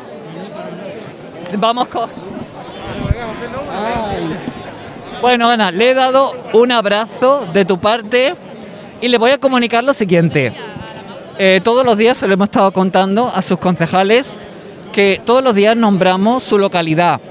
[1.55, 2.09] Vamos con...
[3.71, 4.35] Ay.
[5.21, 8.33] Bueno, Ana, le he dado un abrazo de tu parte
[8.99, 10.53] y le voy a comunicar lo siguiente.
[11.37, 14.39] Eh, todos los días se lo hemos estado contando a sus concejales
[14.97, 17.21] que todos los días nombramos su localidad.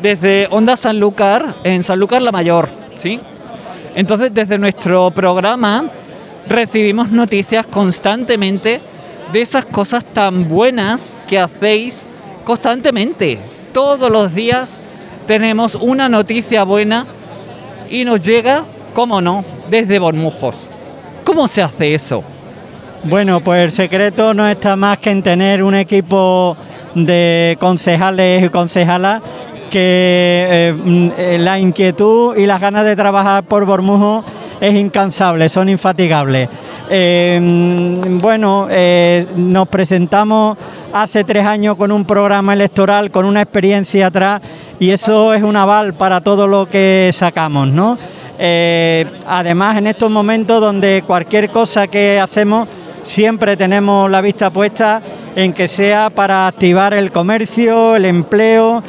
[0.00, 3.18] Desde Onda Sanlúcar, en Sanlúcar la Mayor, ¿sí?
[3.96, 5.90] Entonces, desde nuestro programa
[6.48, 8.80] recibimos noticias constantemente
[9.32, 12.06] de esas cosas tan buenas que hacéis
[12.44, 13.40] constantemente.
[13.72, 14.80] Todos los días
[15.26, 17.04] tenemos una noticia buena
[17.90, 18.64] y nos llega,
[18.94, 20.70] cómo no, desde Bormujos.
[21.24, 22.22] ¿Cómo se hace eso?
[23.04, 26.56] Bueno, pues el secreto no está más que en tener un equipo
[26.94, 29.22] de concejales y concejalas
[29.70, 34.24] que eh, mm, eh, la inquietud y las ganas de trabajar por Bormujo
[34.60, 36.48] es incansable, son infatigables.
[36.90, 38.66] Eh, mm, bueno,
[39.36, 40.58] nos presentamos
[40.92, 44.40] hace tres años con un programa electoral, con una experiencia atrás,
[44.80, 47.96] y eso es un aval para todo lo que sacamos, ¿no?
[49.26, 52.68] Además, en estos momentos donde cualquier cosa que hacemos,
[53.08, 55.02] siempre tenemos la vista puesta
[55.34, 58.82] en que sea para activar el comercio, el empleo.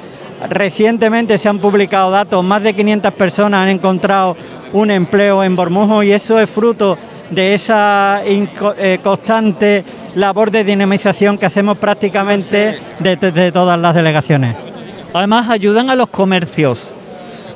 [0.49, 4.38] Recientemente se han publicado datos, más de 500 personas han encontrado
[4.74, 6.97] un empleo en Bormujo y eso es fruto
[7.30, 9.84] de esa eh, constante
[10.15, 14.55] labor de dinamización que hacemos prácticamente desde de todas las delegaciones.
[15.13, 16.93] Además, ayudan a los comercios,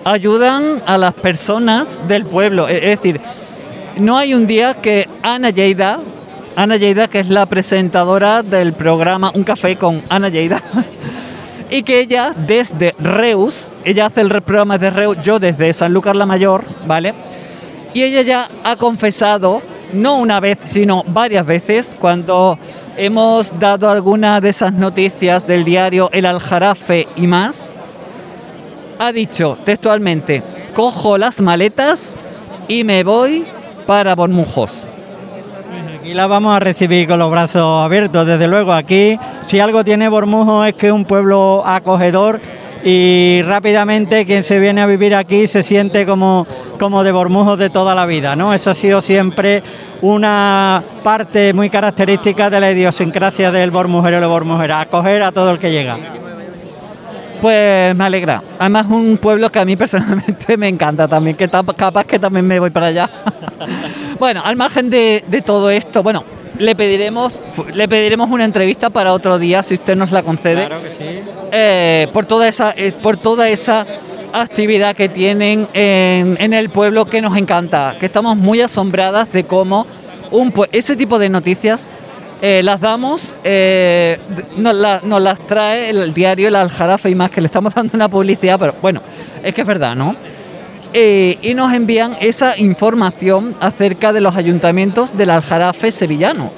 [0.03, 2.67] ayudan a las personas del pueblo.
[2.67, 3.21] Es decir,
[3.97, 5.99] no hay un día que Ana Lleida,
[6.55, 10.61] Ana Lleida, que es la presentadora del programa Un Café con Ana Lleida,
[11.69, 16.27] y que ella desde Reus, ella hace el programa de Reus, yo desde Sanlúcar la
[16.27, 17.15] Mayor, ¿vale?
[17.95, 22.59] Y ella ya ha confesado, no una vez, sino varias veces, cuando
[22.97, 27.75] hemos dado alguna de esas noticias del diario El Aljarafe y más,
[28.99, 30.43] ha dicho textualmente,
[30.75, 32.15] cojo las maletas
[32.67, 33.45] y me voy
[33.87, 34.87] para Bormujos.
[35.99, 38.73] Aquí la vamos a recibir con los brazos abiertos, desde luego.
[38.73, 42.41] Aquí, si algo tiene Bormujo es que es un pueblo acogedor
[42.83, 46.45] y rápidamente quien se viene a vivir aquí se siente como,
[46.77, 48.53] como de Bormujos de toda la vida, ¿no?
[48.53, 49.63] Eso ha sido siempre
[50.01, 55.51] una parte muy característica de la idiosincrasia del Bormujero y la Bormujera, acoger a todo
[55.51, 55.97] el que llega.
[57.39, 58.43] Pues me alegra.
[58.59, 62.59] Además, un pueblo que a mí personalmente me encanta también, que capaz que también me
[62.59, 63.09] voy para allá.
[64.23, 66.23] bueno, al margen de, de todo esto, bueno,
[66.57, 67.41] le pediremos,
[67.73, 70.65] le pediremos una entrevista para otro día, si usted nos la concede.
[70.65, 71.19] Claro que sí.
[71.51, 73.85] Eh, por toda esa, eh, por toda esa
[74.31, 79.43] actividad que tienen en, en el pueblo que nos encanta, que estamos muy asombradas de
[79.43, 79.85] cómo
[80.31, 81.89] un, ese tipo de noticias
[82.41, 84.17] eh, las damos, d-
[84.55, 87.91] nos, la- nos las trae el diario El Aljarafe y más, que le estamos dando
[87.95, 89.01] una publicidad, pero bueno,
[89.43, 90.15] es que es verdad, ¿no?
[90.95, 96.51] Eh, y nos envían esa información acerca de los ayuntamientos del Aljarafe sevillano.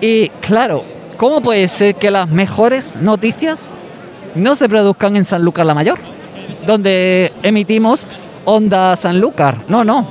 [0.00, 0.84] Y claro,
[1.18, 3.70] ¿cómo puede ser que las mejores noticias
[4.34, 5.98] no se produzcan en Sanlúcar la Mayor?
[6.66, 8.06] Donde emitimos
[8.46, 9.58] Onda Sanlúcar.
[9.68, 10.08] No, no.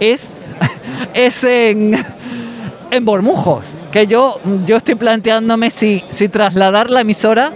[0.00, 0.34] Es,
[1.14, 2.04] es en,
[2.90, 3.78] en Bormujos.
[3.92, 7.52] Que yo, yo estoy planteándome si, si trasladar la emisora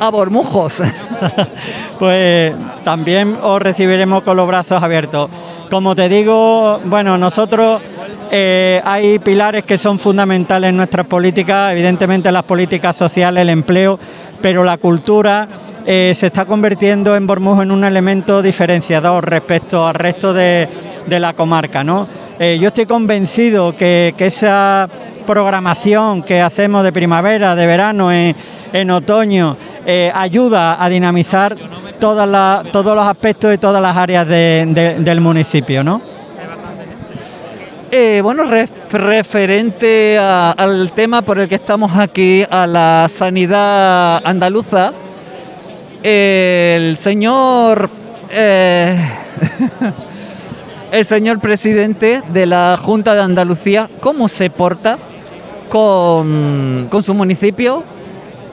[0.00, 0.80] a Bormujos.
[1.98, 5.30] Pues también os recibiremos con los brazos abiertos.
[5.70, 7.80] Como te digo, bueno, nosotros
[8.30, 13.98] eh, hay pilares que son fundamentales en nuestras políticas, evidentemente las políticas sociales, el empleo,
[14.42, 15.48] pero la cultura
[15.86, 20.68] eh, se está convirtiendo en Bormujo en un elemento diferenciador respecto al resto de,
[21.08, 22.08] la comarca, ¿no?
[22.38, 24.88] Eh, yo estoy convencido que, que esa
[25.26, 29.56] programación que hacemos de primavera, de verano, en otoño,
[29.86, 31.56] eh, ayuda a dinamizar
[31.98, 36.00] todas todos los aspectos y todas las áreas de- de- del municipio, ¿no?
[37.90, 44.92] Eh, bueno, re- referente al tema por el que estamos aquí, a la sanidad andaluza,
[46.02, 47.88] el señor,
[48.30, 48.98] eh,
[50.92, 54.98] el señor presidente de la Junta de Andalucía, ¿cómo se porta
[55.68, 57.84] con su municipio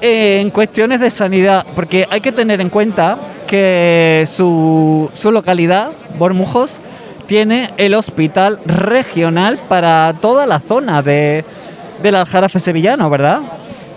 [0.02, 1.66] en cuestiones de sanidad?
[1.76, 6.82] Porque hay que tener en cuenta que su, su localidad, Bormujos,
[7.28, 11.45] tiene el hospital regional para toda la zona de,
[12.02, 13.41] del Aljarafe sevillano, ¿verdad?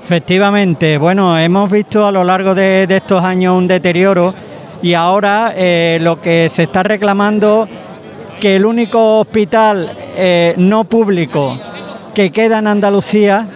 [0.02, 4.34] Efectivamente, bueno, hemos visto a lo largo de, de estos años un deterioro
[4.82, 7.66] y ahora eh, lo que se está reclamando
[8.38, 11.58] que el único hospital eh, no público
[12.14, 13.48] que queda en Andalucía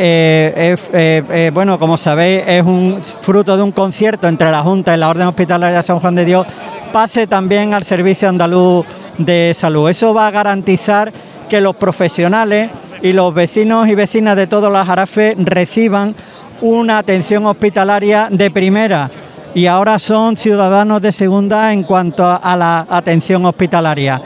[0.00, 4.94] eh, eh, eh, bueno, como sabéis, es un fruto de un concierto entre la Junta
[4.94, 6.46] y la Orden Hospitalaria de San Juan de Dios,
[6.92, 8.86] pase también al Servicio Andaluz
[9.18, 9.90] de Salud.
[9.90, 11.12] Eso va a garantizar
[11.48, 12.70] que los profesionales
[13.02, 16.14] y los vecinos y vecinas de todos los jarafes reciban
[16.60, 19.10] una atención hospitalaria de primera
[19.52, 24.22] y ahora son ciudadanos de segunda en cuanto a, la atención hospitalaria.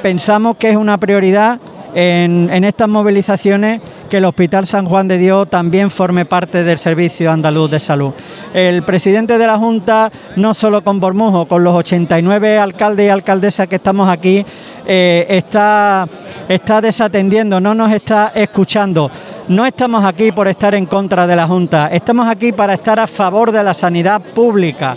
[0.00, 1.58] Pensamos que es una prioridad
[1.98, 3.80] en, estas movilizaciones
[4.10, 8.12] que el Hospital San Juan de Dios también forme parte del Servicio Andaluz de Salud.
[8.52, 13.66] El presidente de la Junta, no solo con Bormujo, con los 89 alcaldes y alcaldesas
[13.66, 14.44] que estamos aquí,
[14.86, 16.06] eh, está,
[16.50, 19.10] está desatendiendo, no nos está escuchando.
[19.48, 23.06] No estamos aquí por estar en contra de la Junta, estamos aquí para estar a
[23.06, 24.96] favor de la sanidad pública.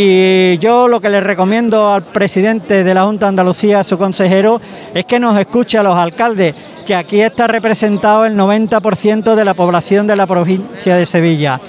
[0.00, 3.98] Y yo lo que le recomiendo al presidente de la Junta de Andalucía, a su
[3.98, 4.60] consejero,
[4.94, 6.54] es que nos escuche a los alcaldes,
[6.86, 11.60] que aquí está representado el 90% de la población de la provincia de Sevilla.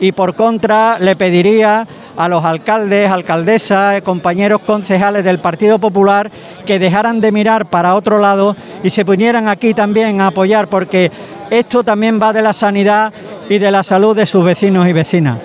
[0.00, 6.32] Y por contra, le pediría a los alcaldes, alcaldesas, compañeros concejales del Partido Popular
[6.66, 11.12] que dejaran de mirar para otro lado y se vinieran aquí también a apoyar, porque
[11.48, 13.12] esto también va de la sanidad
[13.48, 15.38] y de la salud de sus vecinos y vecinas.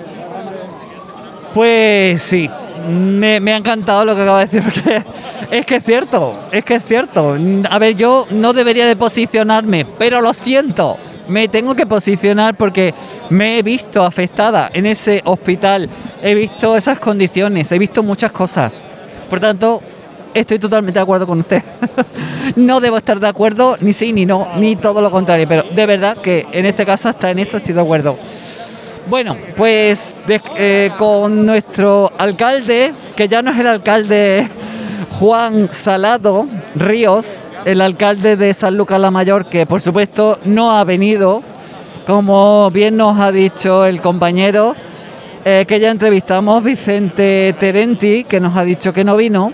[1.54, 2.50] Pues sí,
[2.88, 4.82] me, ha encantado lo que acaba de decir,
[5.52, 7.36] es que es cierto, es que es cierto.
[7.70, 10.98] A ver, yo no debería de posicionarme, pero lo siento,
[11.28, 12.92] me tengo que posicionar porque
[13.30, 15.88] me he visto afectada en ese hospital,
[16.20, 18.82] he visto esas condiciones, he visto muchas cosas.
[19.30, 19.80] Por tanto,
[20.34, 21.62] estoy totalmente de acuerdo con usted.
[22.56, 25.86] no debo estar de acuerdo, ni sí, ni no, ni todo lo contrario, pero de
[25.86, 28.18] verdad que en este caso hasta en eso estoy de acuerdo.
[29.06, 34.48] Bueno, pues eh, con nuestro alcalde, que ya no es el alcalde
[35.10, 40.84] Juan Salado Ríos, el alcalde de San Lucas la Mayor, que por supuesto no ha
[40.84, 41.42] venido,
[42.06, 44.74] como bien nos ha dicho el compañero
[45.44, 49.52] eh, que ya entrevistamos, Vicente Terenti, que nos ha dicho que no vino,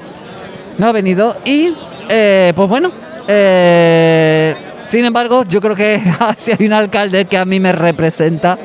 [0.79, 1.75] no ha venido, y
[2.09, 2.93] eh, pues bueno,
[3.27, 4.55] eh,
[4.87, 6.01] sin embargo, yo creo que
[6.37, 8.57] si hay un alcalde que a mí me representa,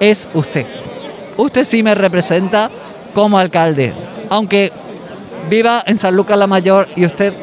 [0.00, 0.66] es usted.
[1.36, 2.70] usted sí me representa
[3.14, 3.92] como alcalde.
[4.30, 4.72] Aunque
[5.48, 7.34] viva en San Lucas la Mayor y usted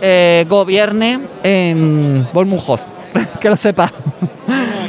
[0.00, 2.92] eh, gobierne en Bormujos.
[3.40, 3.92] que lo sepa.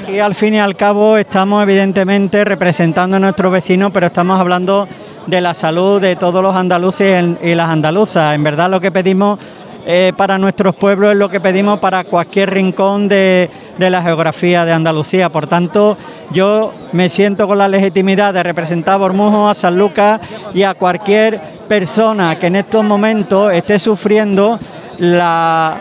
[0.01, 4.87] Aquí al fin y al cabo estamos evidentemente representando a nuestros vecinos, pero estamos hablando
[5.27, 8.33] de la salud de todos los andaluces y las andaluzas.
[8.35, 9.39] En verdad lo que pedimos
[9.85, 14.65] eh, para nuestros pueblos es lo que pedimos para cualquier rincón de, de la geografía
[14.65, 15.29] de Andalucía.
[15.29, 15.97] Por tanto,
[16.31, 20.19] yo me siento con la legitimidad de representar a Bormujo, a San Lucas
[20.53, 24.59] y a cualquier persona que en estos momentos esté sufriendo
[24.97, 25.77] la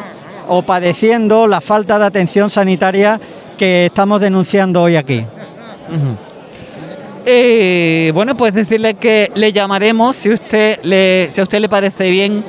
[0.49, 3.21] o padeciendo la falta de atención sanitaria
[3.57, 5.25] que estamos denunciando hoy aquí.
[7.27, 12.09] Eh, bueno, pues decirle que le llamaremos si usted le, si a usted le parece
[12.11, 12.43] bien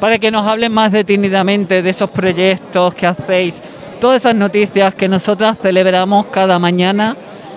[0.00, 3.60] para que nos hablen más detenidamente de esos proyectos que hacéis,
[4.00, 7.16] todas esas noticias que nosotras celebramos cada mañana.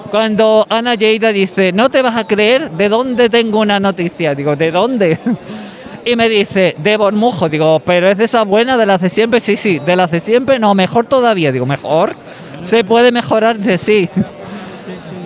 [0.10, 4.56] Cuando Ana Lleida dice, no te vas a creer de dónde tengo una noticia, digo,
[4.56, 5.18] ¿de dónde?
[6.06, 9.39] y me dice, de Bormujo, digo, pero es de esa buena, de las de siempre,
[9.39, 12.16] sí, sí, de las de siempre, no, mejor todavía, digo, mejor,
[12.62, 14.10] se puede mejorar de sí.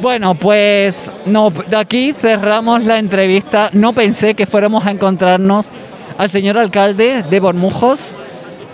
[0.01, 3.70] Bueno, pues no, de aquí cerramos la entrevista.
[3.74, 5.72] No pensé que fuéramos a encontrarnos
[6.18, 8.13] al señor alcalde de Bormujos.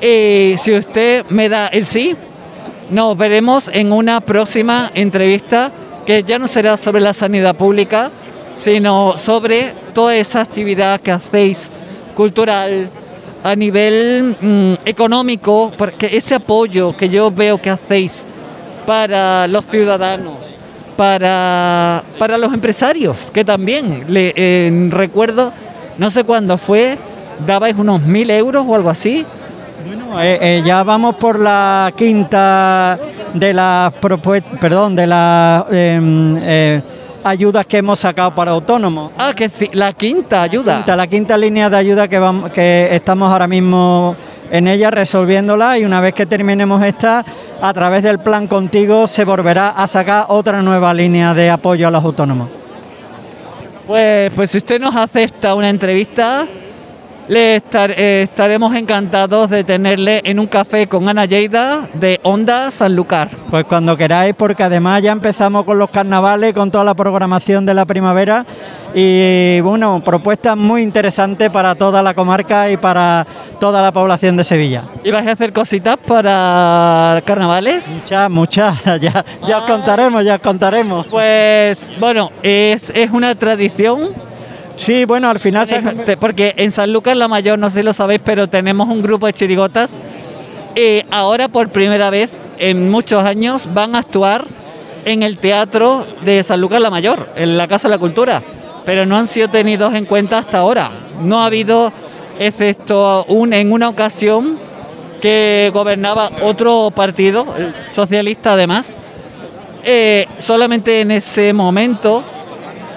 [0.02, 2.16] Si usted me da el sí,
[2.90, 5.72] nos veremos en una próxima entrevista
[6.06, 8.12] que ya no será sobre la sanidad pública,
[8.58, 11.70] sino sobre toda esa actividad que hacéis
[12.16, 12.90] cultural,
[13.44, 18.26] a nivel mm, económico, porque ese apoyo que yo veo que hacéis
[18.86, 20.56] para los ciudadanos,
[20.96, 25.54] para, para los empresarios, que también le recuerdo,
[25.98, 26.98] no sé cuándo fue,
[27.46, 29.26] dabais unos mil euros o algo así.
[29.86, 33.00] Bueno, eh, eh, ya vamos por la quinta
[33.34, 36.82] de las propuestas, perdón, de las em, eh,
[37.24, 39.12] ayudas que hemos sacado para autónomos.
[39.18, 40.78] Ah, que la quinta ayuda.
[40.78, 44.16] Quinta, la quinta línea de ayuda que, vamos, que estamos ahora mismo
[44.52, 47.26] en ella resolviéndola y una vez que terminemos esta,
[47.62, 51.92] a través del plan contigo se volverá a sacar otra nueva línea de apoyo a
[51.92, 52.50] los autónomos.
[53.88, 56.48] Pues, pues si usted nos acepta una entrevista,
[57.28, 62.72] le estar- eh, estaremos encantados de tenerle en un café con Ana Lleida de Onda
[62.72, 63.30] Sanlúcar.
[63.50, 67.74] Pues cuando queráis, porque además ya empezamos con los carnavales, con toda la programación de
[67.74, 68.46] la primavera
[68.94, 73.26] y bueno, propuestas muy interesantes para toda la comarca y para
[73.60, 74.84] toda la población de Sevilla.
[75.04, 78.02] ¿Y vais a hacer cositas para carnavales?
[78.02, 81.06] Muchas, muchas, ya, ya os contaremos, ya os contaremos.
[81.08, 84.31] Pues bueno, es, es una tradición.
[84.82, 85.68] Sí, bueno, al final
[86.20, 89.28] Porque en San Lucas la Mayor, no sé si lo sabéis, pero tenemos un grupo
[89.28, 90.02] de chirigotas.
[90.76, 94.46] Y ahora por primera vez en muchos años van a actuar
[95.06, 98.42] en el teatro de San Lucas la Mayor, en la Casa de la Cultura.
[98.84, 100.90] Pero no han sido tenidos en cuenta hasta ahora.
[101.22, 101.94] No ha habido,
[102.40, 104.58] excepto un, en una ocasión
[105.22, 108.96] que gobernaba otro partido, el socialista además,
[109.84, 112.24] eh, solamente en ese momento,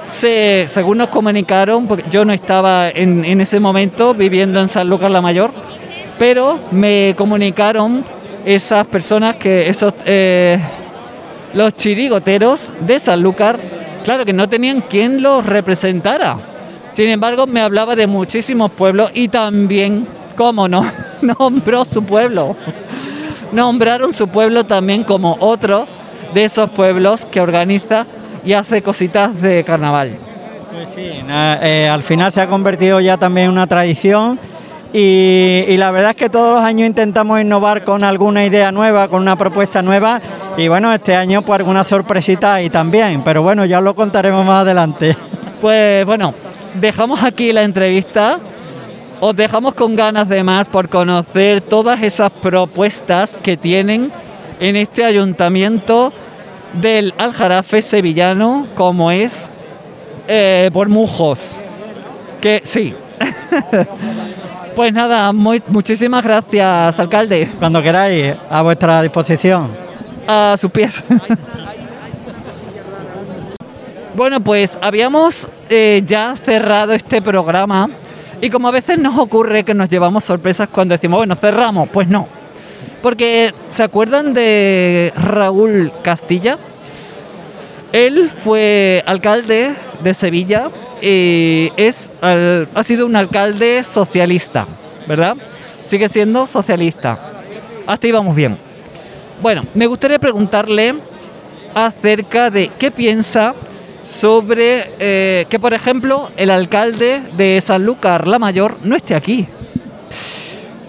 [0.06, 5.10] se, según nos comunicaron, porque yo no estaba en, ese momento viviendo en San Lucas
[5.10, 5.52] la Mayor,
[6.18, 8.04] pero me comunicaron
[8.44, 10.58] esas personas que esos eh,
[11.54, 13.60] los chirigoteros de Sanlúcar,
[14.02, 16.36] claro que no tenían quien los representara.
[16.90, 20.84] Sin embargo, me hablaba de muchísimos pueblos y también, cómo no,
[21.22, 22.56] nombró su pueblo.
[23.52, 25.86] Nombraron su pueblo también como otro
[26.34, 28.06] de esos pueblos que organiza
[28.44, 30.12] y hace cositas de carnaval.
[31.26, 34.38] Na- eh, al final se ha convertido ya también en una tradición
[34.92, 39.08] y, y la verdad es que todos los años intentamos innovar con alguna idea nueva,
[39.08, 40.20] con una propuesta nueva
[40.56, 44.62] y bueno, este año pues alguna sorpresita y también, pero bueno, ya lo contaremos más
[44.62, 45.16] adelante.
[45.60, 46.34] Pues bueno,
[46.74, 48.38] dejamos aquí la entrevista.
[49.20, 54.12] Os dejamos con ganas de más por conocer todas esas propuestas que tienen
[54.60, 56.12] en este ayuntamiento
[56.80, 59.50] del Aljarafe sevillano, como es
[60.28, 61.56] eh, Bormujos.
[62.40, 62.94] Que sí.
[64.76, 67.48] pues nada, muy- muchísimas gracias, alcalde.
[67.58, 69.70] Cuando queráis, a vuestra disposición.
[70.26, 71.02] A sus pies.
[74.14, 77.90] Bueno, pues habíamos eh, ya cerrado este programa
[78.40, 82.06] y como a veces nos ocurre que nos llevamos sorpresas cuando decimos, bueno, cerramos, pues
[82.08, 82.28] no.
[83.04, 86.56] Porque, ¿se acuerdan de Raúl Castilla?
[87.92, 90.70] Él fue alcalde de Sevilla
[91.02, 94.66] y es, al- ha sido un alcalde socialista,
[95.06, 95.36] ¿verdad?
[95.82, 97.42] Sigue siendo socialista.
[97.86, 98.56] Hasta ahí vamos bien.
[99.42, 100.94] Bueno, me gustaría preguntarle
[101.74, 103.54] acerca de qué piensa
[104.02, 109.46] sobre eh, que, por ejemplo, el alcalde de Sanlúcar la Mayor no esté aquí.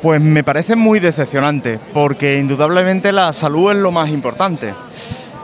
[0.05, 4.71] Pues me parece muy decepcionante, porque indudablemente la salud es lo más importante.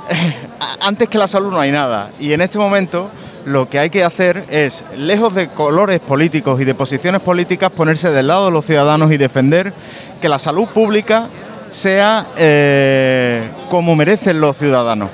[0.80, 3.10] Antes que la salud no hay nada, y en este momento
[3.44, 8.12] lo que hay que hacer es, lejos de colores políticos y de posiciones políticas, ponerse
[8.12, 9.74] del lado de los ciudadanos y defender
[10.22, 11.28] que la salud pública
[11.72, 15.10] sea eh, como merecen los ciudadanos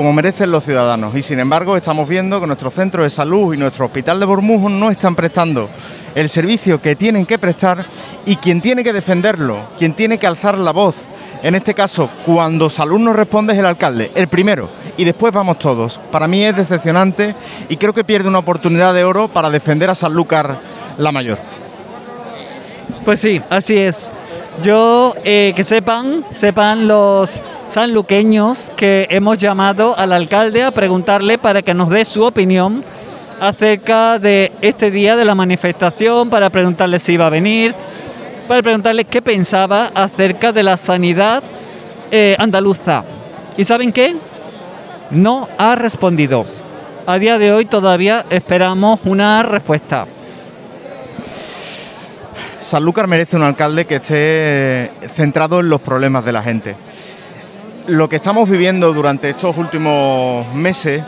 [0.00, 1.14] como merecen los ciudadanos.
[1.14, 4.70] Y sin embargo, estamos viendo que nuestro centro de salud y nuestro hospital de Bormujo
[4.70, 5.68] no están prestando
[6.14, 7.84] el servicio que tienen que prestar
[8.24, 10.96] y quien tiene que defenderlo, quien tiene que alzar la voz,
[11.42, 15.58] en este caso, cuando salud no responde es el alcalde, el primero, y después vamos
[15.58, 16.00] todos.
[16.10, 17.34] Para mí es decepcionante
[17.68, 20.60] y creo que pierde una oportunidad de oro para defender a Sanlúcar
[20.96, 21.38] la mayor.
[23.04, 24.10] Pues sí, así es.
[24.62, 31.62] Yo, eh, que sepan, sepan los sanluqueños que hemos llamado al alcalde a preguntarle para
[31.62, 32.82] que nos dé su opinión
[33.40, 37.74] acerca de este día de la manifestación, para preguntarle si iba a venir,
[38.48, 41.44] para preguntarle qué pensaba acerca de la sanidad
[42.10, 43.04] eh, andaluza.
[43.56, 44.16] ¿Y saben qué?
[45.12, 46.44] No ha respondido.
[47.06, 50.06] A día de hoy todavía esperamos una respuesta.
[52.58, 56.89] Sanlúcar merece un alcalde que esté centrado en los problemas de la gente.
[57.86, 61.02] Lo que estamos viviendo durante estos últimos meses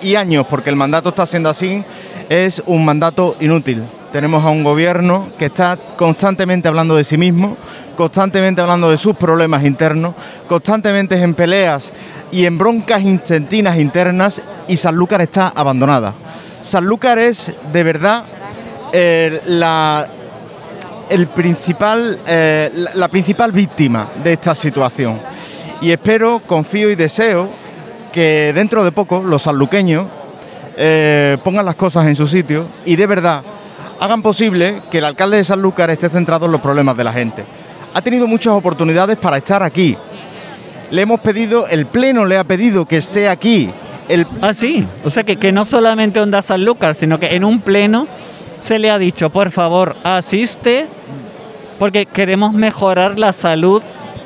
[0.00, 1.84] y años, porque el mandato está siendo así,
[2.28, 3.84] es un mandato inútil.
[4.12, 7.56] Tenemos a un gobierno que está constantemente hablando de sí mismo,
[7.96, 10.14] constantemente hablando de sus problemas internos,
[10.48, 11.92] constantemente en peleas
[12.30, 16.14] y en broncas intentinas internas y Sanlúcar está abandonada.
[16.62, 18.24] Sanlúcar es de verdad
[19.46, 20.08] la
[21.34, 25.20] principal, eh, la, principal víctima de esta situación.
[25.82, 27.50] Y espero, confío y deseo
[28.12, 30.06] que dentro de poco los sanluqueños
[30.76, 33.42] eh, pongan las cosas en su sitio y de verdad
[33.98, 37.44] hagan posible que el alcalde de Sanlúcar esté centrado en los problemas de la gente.
[37.92, 39.96] Ha tenido muchas oportunidades para estar aquí.
[40.92, 43.68] Le hemos pedido, el Pleno le ha pedido que esté aquí.
[44.08, 44.24] El...
[44.40, 44.86] Ah, sí.
[45.04, 48.06] O sea que, que no solamente Onda Sanlúcar, sino que en un Pleno
[48.60, 50.86] se le ha dicho, por favor, asiste
[51.80, 53.82] porque queremos mejorar la salud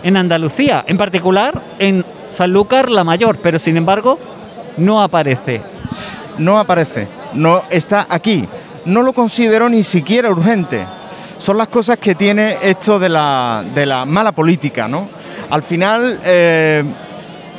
[0.07, 4.21] en Andalucía, en particular en Sanlúcar la Mayor, pero sin embargo
[4.77, 5.61] no aparece.
[6.39, 8.47] No aparece, no está aquí.
[8.85, 10.87] No lo considero ni siquiera urgente.
[11.39, 15.09] Son las cosas que tiene esto de la, de la mala política, ¿no?
[15.51, 16.85] Al final, eh,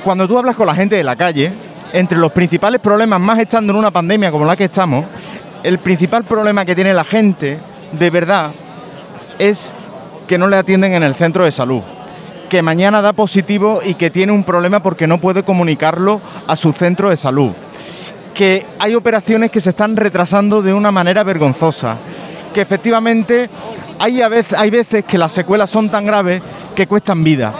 [0.05, 1.51] cuando tú hablas con la gente de la calle,
[1.91, 5.05] entre los principales problemas, más estando en una pandemia como la que estamos,
[5.63, 7.59] el principal problema que tiene la gente,
[7.91, 8.51] de verdad,
[9.37, 9.73] es
[10.29, 11.81] que no le atienden en el centro de salud,
[12.49, 16.73] que mañana da positivo y que tiene un problema porque no puede comunicarlo a su
[16.73, 17.51] centro de salud,
[18.33, 21.97] que hay operaciones que se están retrasando de una manera vergonzosa,
[22.53, 23.49] que efectivamente
[23.99, 26.41] hay, a veces, hay veces que las secuelas son tan graves
[26.75, 27.53] que cuestan vida.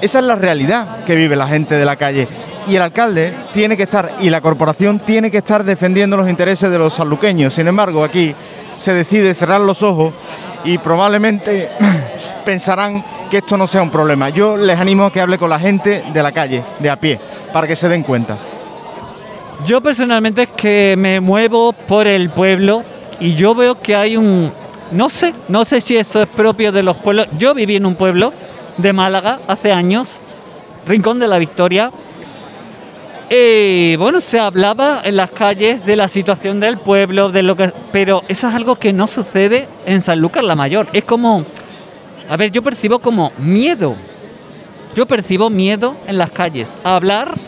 [0.00, 2.26] Esa es la realidad que vive la gente de la calle.
[2.66, 6.70] Y el alcalde tiene que estar, y la corporación tiene que estar defendiendo los intereses
[6.70, 7.54] de los sanluqueños.
[7.54, 8.34] Sin embargo, aquí
[8.82, 10.12] se decide cerrar los ojos
[10.64, 11.70] y probablemente
[12.44, 14.28] pensarán que esto no sea un problema.
[14.28, 17.18] Yo les animo a que hable con la gente de la calle, de a pie,
[17.52, 18.38] para que se den cuenta.
[19.64, 22.82] Yo personalmente es que me muevo por el pueblo
[23.20, 24.52] y yo veo que hay un...
[24.90, 27.28] No sé, no sé si eso es propio de los pueblos.
[27.38, 28.32] Yo viví en un pueblo
[28.76, 30.18] de Málaga hace años,
[30.86, 31.92] Rincón de la Victoria,
[33.34, 37.72] eh, bueno, se hablaba en las calles de la situación del pueblo, de lo que,
[37.90, 40.88] pero eso es algo que no sucede en San Lucas la Mayor.
[40.92, 41.46] Es como,
[42.28, 43.96] a ver, yo percibo como miedo.
[44.94, 46.76] Yo percibo miedo en las calles.
[46.84, 47.38] Hablar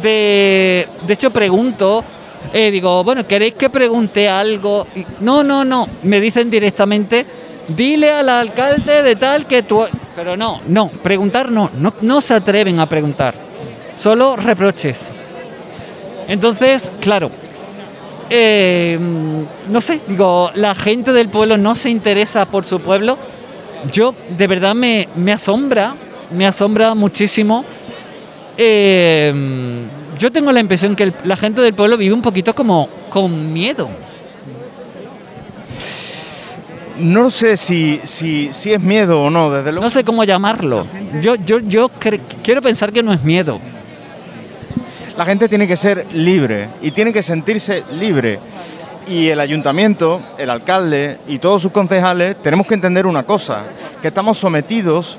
[0.00, 2.04] de, de hecho pregunto,
[2.52, 4.86] eh, digo, bueno, ¿queréis que pregunte algo?
[5.18, 5.88] no, no, no.
[6.04, 7.26] Me dicen directamente,
[7.66, 12.34] dile al alcalde de tal que tú, pero no, no, preguntar no, no, no se
[12.34, 13.47] atreven a preguntar
[13.98, 15.12] solo reproches.
[16.28, 17.30] Entonces, claro,
[18.30, 18.98] eh,
[19.68, 23.18] no sé, digo, la gente del pueblo no se interesa por su pueblo.
[23.90, 25.96] Yo de verdad me, asombra,
[26.30, 27.64] me asombra muchísimo.
[28.56, 29.32] Eh,
[30.18, 33.88] yo tengo la impresión que la gente del pueblo vive un poquito como con miedo.
[36.98, 39.84] No sé si, si, si es miedo o no, desde luego.
[39.84, 40.84] No sé cómo llamarlo.
[41.22, 41.88] Yo, yo, yo
[42.42, 43.60] quiero pensar que no es miedo
[45.18, 48.38] la gente tiene que ser libre y tiene que sentirse libre.
[49.08, 53.64] Y el ayuntamiento, el alcalde y todos sus concejales tenemos que entender una cosa,
[54.00, 55.18] que estamos sometidos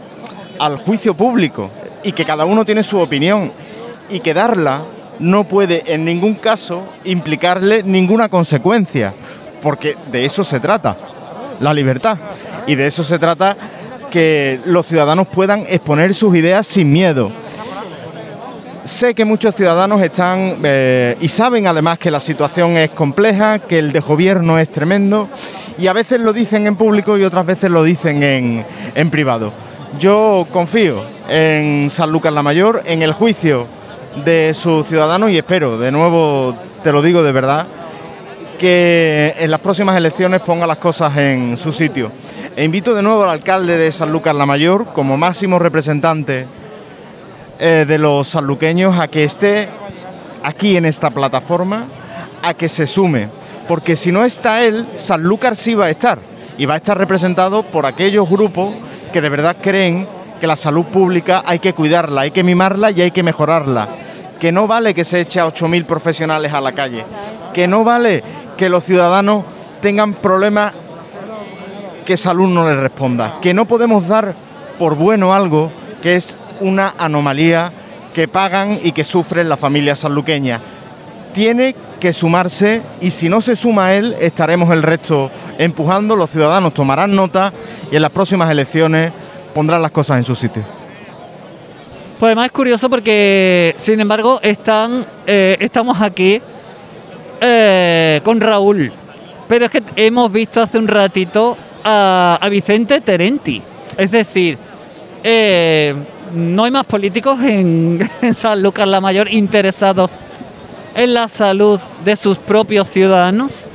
[0.57, 1.69] al juicio público
[2.01, 3.51] y que cada uno tiene su opinión
[4.09, 4.83] y que darla
[5.19, 9.13] no puede en ningún caso implicarle ninguna consecuencia,
[9.61, 10.95] porque de eso se trata,
[11.59, 12.17] la libertad.
[12.67, 13.57] Y de eso se trata
[14.09, 17.33] que los ciudadanos puedan exponer sus ideas sin miedo.
[18.85, 23.77] Sé que muchos ciudadanos están eh, y saben además que la situación es compleja, que
[23.77, 25.27] el de gobierno es tremendo
[25.77, 28.65] y a veces lo dicen en público y otras veces lo dicen en,
[28.95, 29.51] en privado.
[29.99, 33.67] Yo confío en San Lucas la Mayor, en el juicio
[34.23, 37.67] de sus ciudadanos y espero, de nuevo te lo digo de verdad,
[38.57, 42.13] que en las próximas elecciones ponga las cosas en su sitio.
[42.55, 46.47] E invito de nuevo al alcalde de San Lucas la Mayor, como máximo representante
[47.59, 49.69] eh, de los sanluqueños, a que esté
[50.43, 51.87] aquí en esta plataforma,
[52.41, 53.29] a que se sume,
[53.67, 56.19] porque si no está él, Sanlúcar sí va a estar,
[56.57, 58.73] y va a estar representado por aquellos grupos
[59.11, 60.07] que de verdad creen
[60.39, 63.89] que la salud pública hay que cuidarla, hay que mimarla y hay que mejorarla.
[64.39, 67.05] Que no vale que se eche a 8.000 profesionales a la calle.
[67.53, 68.23] Que no vale
[68.57, 69.43] que los ciudadanos
[69.81, 70.73] tengan problemas
[72.05, 73.39] que salud no les responda.
[73.41, 74.33] Que no podemos dar
[74.79, 77.71] por bueno algo que es una anomalía
[78.13, 80.61] que pagan y que sufren las familias sanluqueñas.
[81.33, 86.73] Tiene que sumarse y si no se suma él, estaremos el resto empujando, los ciudadanos
[86.73, 87.53] tomarán nota
[87.91, 89.11] y en las próximas elecciones
[89.53, 90.63] pondrán las cosas en su sitio.
[92.17, 96.41] Pues además es curioso porque, sin embargo, están, eh, estamos aquí
[97.39, 98.91] eh, con Raúl.
[99.47, 103.61] Pero es que hemos visto hace un ratito a, a Vicente Terenti.
[103.97, 104.57] Es decir,
[105.23, 105.95] eh,
[106.33, 110.11] no hay más políticos en, San Lucas la Mayor interesados
[110.95, 113.65] en la salud de sus propios ciudadanos.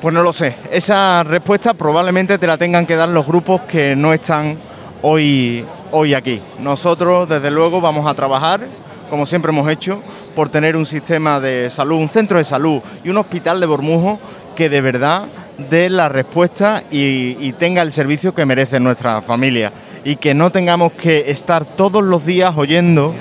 [0.00, 0.56] Pues no lo sé.
[0.70, 4.58] Esa respuesta probablemente te la tengan que dar los grupos que no están
[5.02, 6.40] hoy, hoy aquí.
[6.58, 8.66] Nosotros, desde luego, vamos a trabajar,
[9.10, 10.02] como siempre hemos hecho,
[10.34, 14.18] por tener un sistema de salud, un centro de salud y un hospital de Bormujo
[14.56, 15.26] que de verdad
[15.70, 19.72] dé la respuesta y, y tenga el servicio que merece nuestra familia.
[20.04, 23.14] Y que no tengamos que estar todos los días oyendo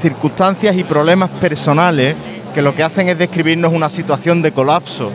[0.00, 2.14] circunstancias y problemas personales
[2.54, 5.10] que lo que hacen es describirnos una situación de colapso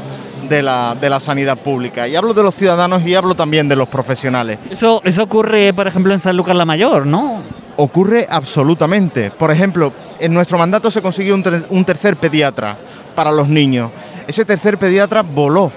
[0.50, 2.08] de la, de la sanidad pública.
[2.08, 4.60] Y hablo de los ciudadanos y hablo también de los profesionales.
[4.70, 7.42] Eso, eso ocurre, por ejemplo, en San Lucas la Mayor, ¿no?
[7.78, 9.32] Ocurre absolutamente.
[9.32, 12.78] Por ejemplo, en nuestro mandato se consiguió un, ter- un tercer pediatra
[13.16, 13.92] para los niños.
[14.28, 15.72] Ese tercer pediatra voló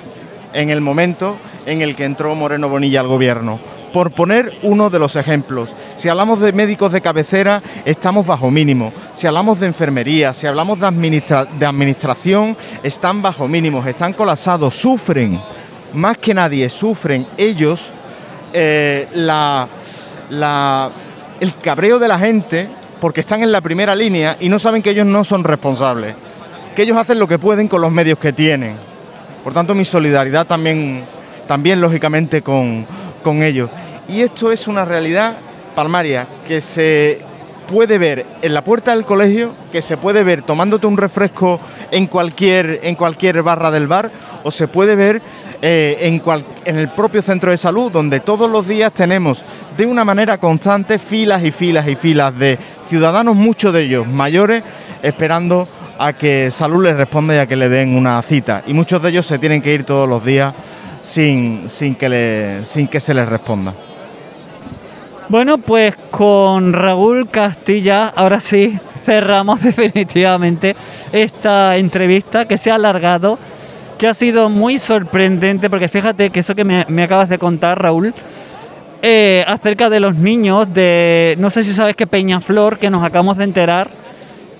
[0.53, 1.37] en el momento
[1.67, 3.61] en el que entró Moreno Bonilla al gobierno.
[3.93, 8.93] Por poner uno de los ejemplos, si hablamos de médicos de cabecera, estamos bajo mínimo.
[9.13, 15.41] Si hablamos de enfermería, si hablamos de, de administración, están bajo mínimos, están colapsados, sufren,
[15.95, 17.93] más que nadie, sufren ellos
[18.53, 19.09] eh,
[21.41, 22.69] el cabreo de la gente
[23.01, 26.15] porque están en la primera línea y no saben que ellos no son responsables,
[26.79, 28.76] que ellos hacen lo que pueden con los medios que tienen.
[29.43, 31.05] Por tanto, mi solidaridad también,
[31.49, 32.87] también lógicamente, con,
[33.24, 33.68] con ellos.
[34.07, 35.39] Y esto es una realidad
[35.74, 37.18] palmaria que se
[37.66, 41.59] puede ver en la puerta del colegio, que se puede ver tomándote un refresco
[41.91, 44.12] en cualquier, en cualquier barra del bar,
[44.45, 45.20] o se puede ver
[45.61, 46.22] eh, en,
[46.64, 49.43] en el propio centro de salud, donde todos los días tenemos
[49.76, 54.62] de una manera constante filas y filas y filas de ciudadanos, muchos de ellos mayores,
[55.03, 55.68] esperando
[55.99, 58.63] a que salud les responda y a que le den una cita.
[58.67, 60.55] Y muchos de ellos se tienen que ir todos los días
[61.03, 63.75] sin, sin, que, le- sin que se les responda.
[65.29, 70.75] Bueno, pues con Raúl Castilla, ahora sí, cerramos definitivamente
[71.13, 73.39] esta entrevista que se ha alargado,
[73.99, 77.83] que ha sido muy sorprendente, porque fíjate que eso que me, me acabas de contar,
[77.83, 78.15] Raúl,
[79.03, 83.37] eh, acerca de los niños de, no sé si sabes que Peñaflor, que nos acabamos
[83.37, 83.91] de enterar,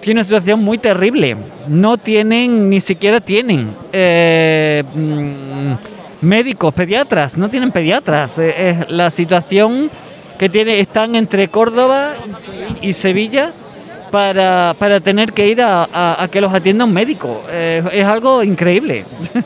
[0.01, 1.37] tiene una situación muy terrible.
[1.67, 8.39] No tienen, ni siquiera tienen eh, mm, médicos, pediatras, no tienen pediatras.
[8.39, 9.91] Eh, la situación
[10.39, 12.15] que tiene, están entre Córdoba
[12.81, 13.53] y Sevilla
[14.11, 17.43] para, para tener que ir a que los atienda un médico.
[17.51, 19.05] Eh, es algo increíble.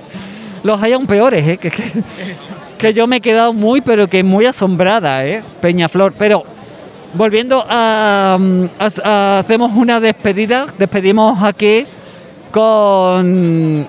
[0.63, 1.83] los hay aún peores, eh, que, que,
[2.79, 6.15] que yo me he quedado muy, pero que muy asombrada, eh, Peñaflor.
[6.17, 6.45] Pero
[7.15, 8.39] volviendo a,
[8.79, 11.87] a- a- hacemos una despedida, despedimos aquí
[12.51, 13.89] con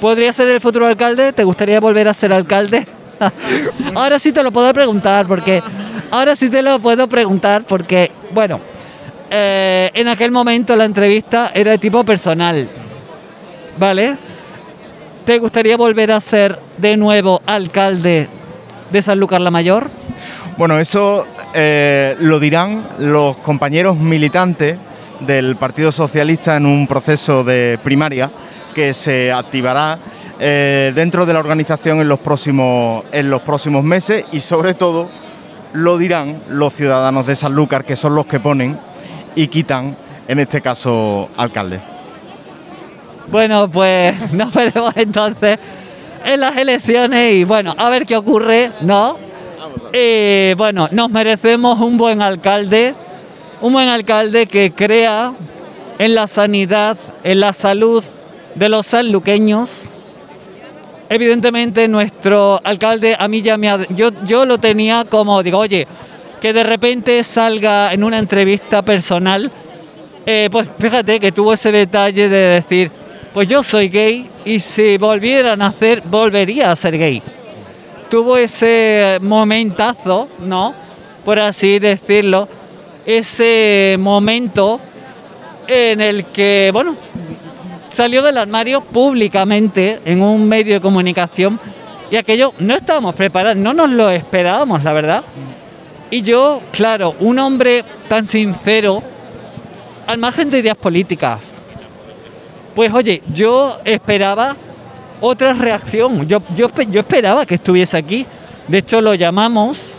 [0.00, 1.32] ¿Podría ser el futuro alcalde?
[1.32, 2.86] ¿Te gustaría volver a ser alcalde?
[3.94, 5.62] ahora sí te lo puedo preguntar porque
[6.10, 8.60] ahora sí te lo puedo preguntar porque bueno,
[9.30, 12.68] eh, en aquel momento la entrevista era de tipo personal.
[13.78, 14.16] ¿Vale?
[15.24, 18.28] ¿Te gustaría volver a ser de nuevo alcalde
[18.90, 19.90] de Sanlúcar la Mayor?
[20.58, 21.26] Bueno, eso
[21.56, 24.76] eh, lo dirán los compañeros militantes
[25.20, 28.28] del Partido Socialista en un proceso de primaria
[28.74, 30.00] que se activará
[30.40, 35.08] eh, dentro de la organización en los próximos en los próximos meses y sobre todo
[35.74, 38.76] lo dirán los ciudadanos de Sanlúcar que son los que ponen
[39.36, 41.78] y quitan en este caso alcalde.
[43.28, 45.58] Bueno, pues nos veremos entonces
[46.24, 49.33] en las elecciones y bueno, a ver qué ocurre, ¿no?
[49.92, 52.94] Y bueno, nos merecemos un buen alcalde,
[53.60, 55.32] un buen alcalde que crea
[55.98, 58.02] en la sanidad, en la salud
[58.54, 59.90] de los sanluqueños.
[61.08, 65.86] Evidentemente nuestro alcalde a mí ya me ha, yo, yo lo tenía como, digo, oye,
[66.40, 69.50] que de repente salga en una entrevista personal,
[70.26, 72.90] eh, pues fíjate que tuvo ese detalle de decir,
[73.32, 77.22] pues yo soy gay y si volviera a nacer, volvería a ser gay.
[78.14, 80.72] Tuvo ese momentazo, ¿no?
[81.24, 82.48] Por así decirlo,
[83.04, 84.78] ese momento
[85.66, 86.94] en el que, bueno,
[87.90, 91.58] salió del armario públicamente en un medio de comunicación
[92.08, 95.24] y aquello no estábamos preparados, no nos lo esperábamos, la verdad.
[96.08, 99.02] Y yo, claro, un hombre tan sincero,
[100.06, 101.60] al margen de ideas políticas,
[102.76, 104.54] pues oye, yo esperaba
[105.26, 108.26] otra reacción, yo, yo, yo esperaba que estuviese aquí.
[108.68, 109.94] De hecho, lo llamamos,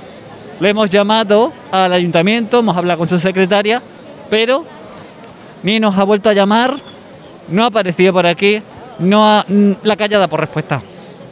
[0.60, 3.82] lo hemos llamado al ayuntamiento, hemos hablado con su secretaria,
[4.30, 4.66] pero
[5.64, 6.80] ni nos ha vuelto a llamar,
[7.48, 8.62] no ha aparecido por aquí,
[9.00, 9.44] no ha,
[9.84, 10.84] la callada por respuesta.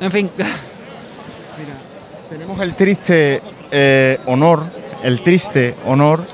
[0.02, 0.32] En fin.
[2.30, 4.64] Tenemos el triste eh, honor,
[5.03, 6.26] el triste honor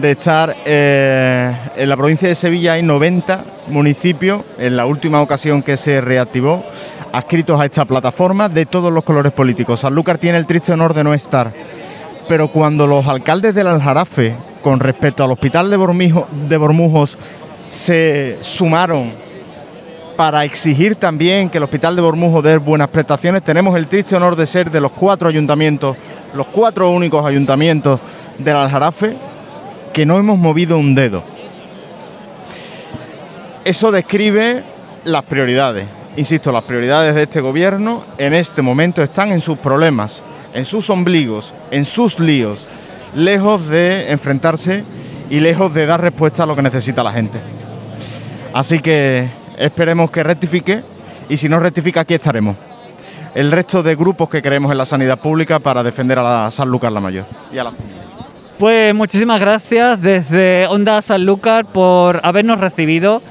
[0.00, 5.62] de estar eh, en la provincia de Sevilla hay 90 municipios en la última ocasión
[5.62, 6.64] que se reactivó
[7.12, 9.80] adscritos a esta plataforma de todos los colores políticos.
[9.80, 11.52] Sanlúcar tiene el triste honor de no estar.
[12.28, 17.18] Pero cuando los alcaldes del Aljarafe, con respecto al hospital de, Bormijo, de Bormujos,
[17.68, 19.10] se sumaron
[20.16, 24.34] para exigir también que el hospital de Bormujos dé buenas prestaciones, tenemos el triste honor
[24.36, 25.96] de ser de los cuatro ayuntamientos,
[26.34, 28.00] los cuatro únicos ayuntamientos
[28.36, 29.16] del Aljarafe,
[29.92, 31.22] que no hemos movido un dedo.
[33.64, 34.64] Eso describe
[35.04, 35.97] las prioridades.
[36.18, 40.90] Insisto, las prioridades de este gobierno en este momento están en sus problemas, en sus
[40.90, 42.66] ombligos, en sus líos,
[43.14, 44.82] lejos de enfrentarse
[45.30, 47.40] y lejos de dar respuesta a lo que necesita la gente.
[48.52, 50.82] Así que esperemos que rectifique
[51.28, 52.56] y si no rectifica aquí estaremos.
[53.36, 56.68] El resto de grupos que creemos en la sanidad pública para defender a la San
[56.68, 57.72] Lucas la Mayor y a la
[58.58, 63.22] Pues muchísimas gracias desde Onda Sanlúcar por habernos recibido,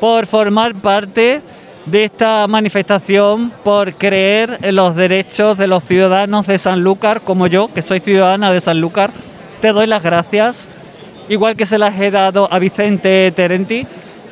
[0.00, 1.42] por formar parte
[1.86, 7.72] de esta manifestación, por creer en los derechos de los ciudadanos de Sanlúcar, como yo,
[7.74, 9.12] que soy ciudadana de Sanlúcar.
[9.60, 10.68] Te doy las gracias,
[11.28, 13.86] igual que se las he dado a Vicente Terenti.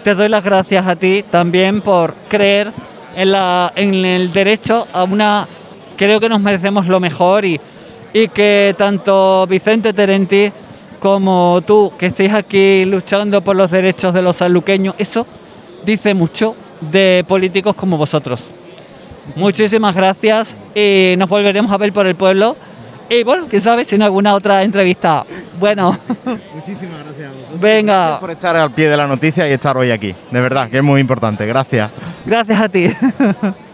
[0.05, 2.73] Te doy las gracias a ti también por creer
[3.17, 5.49] en, la, en el derecho a una...
[5.97, 7.61] Creo que nos merecemos lo mejor y,
[8.13, 10.51] y que tanto Vicente Terenti
[10.99, 15.27] como tú, que estéis aquí luchando por los derechos de los sanluqueños, eso
[15.85, 18.53] dice mucho de políticos como vosotros.
[19.37, 22.57] Muchísimas gracias y nos volveremos a ver por el pueblo.
[23.09, 25.25] Y bueno, quién sabe si en alguna otra entrevista.
[25.59, 25.99] Bueno.
[26.55, 27.61] Muchísimas gracias a vosotros.
[27.61, 27.99] Venga.
[27.99, 30.15] Gracias por estar al pie de la noticia y estar hoy aquí.
[30.31, 31.45] De verdad, que es muy importante.
[31.45, 31.91] Gracias.
[32.25, 32.87] Gracias a ti.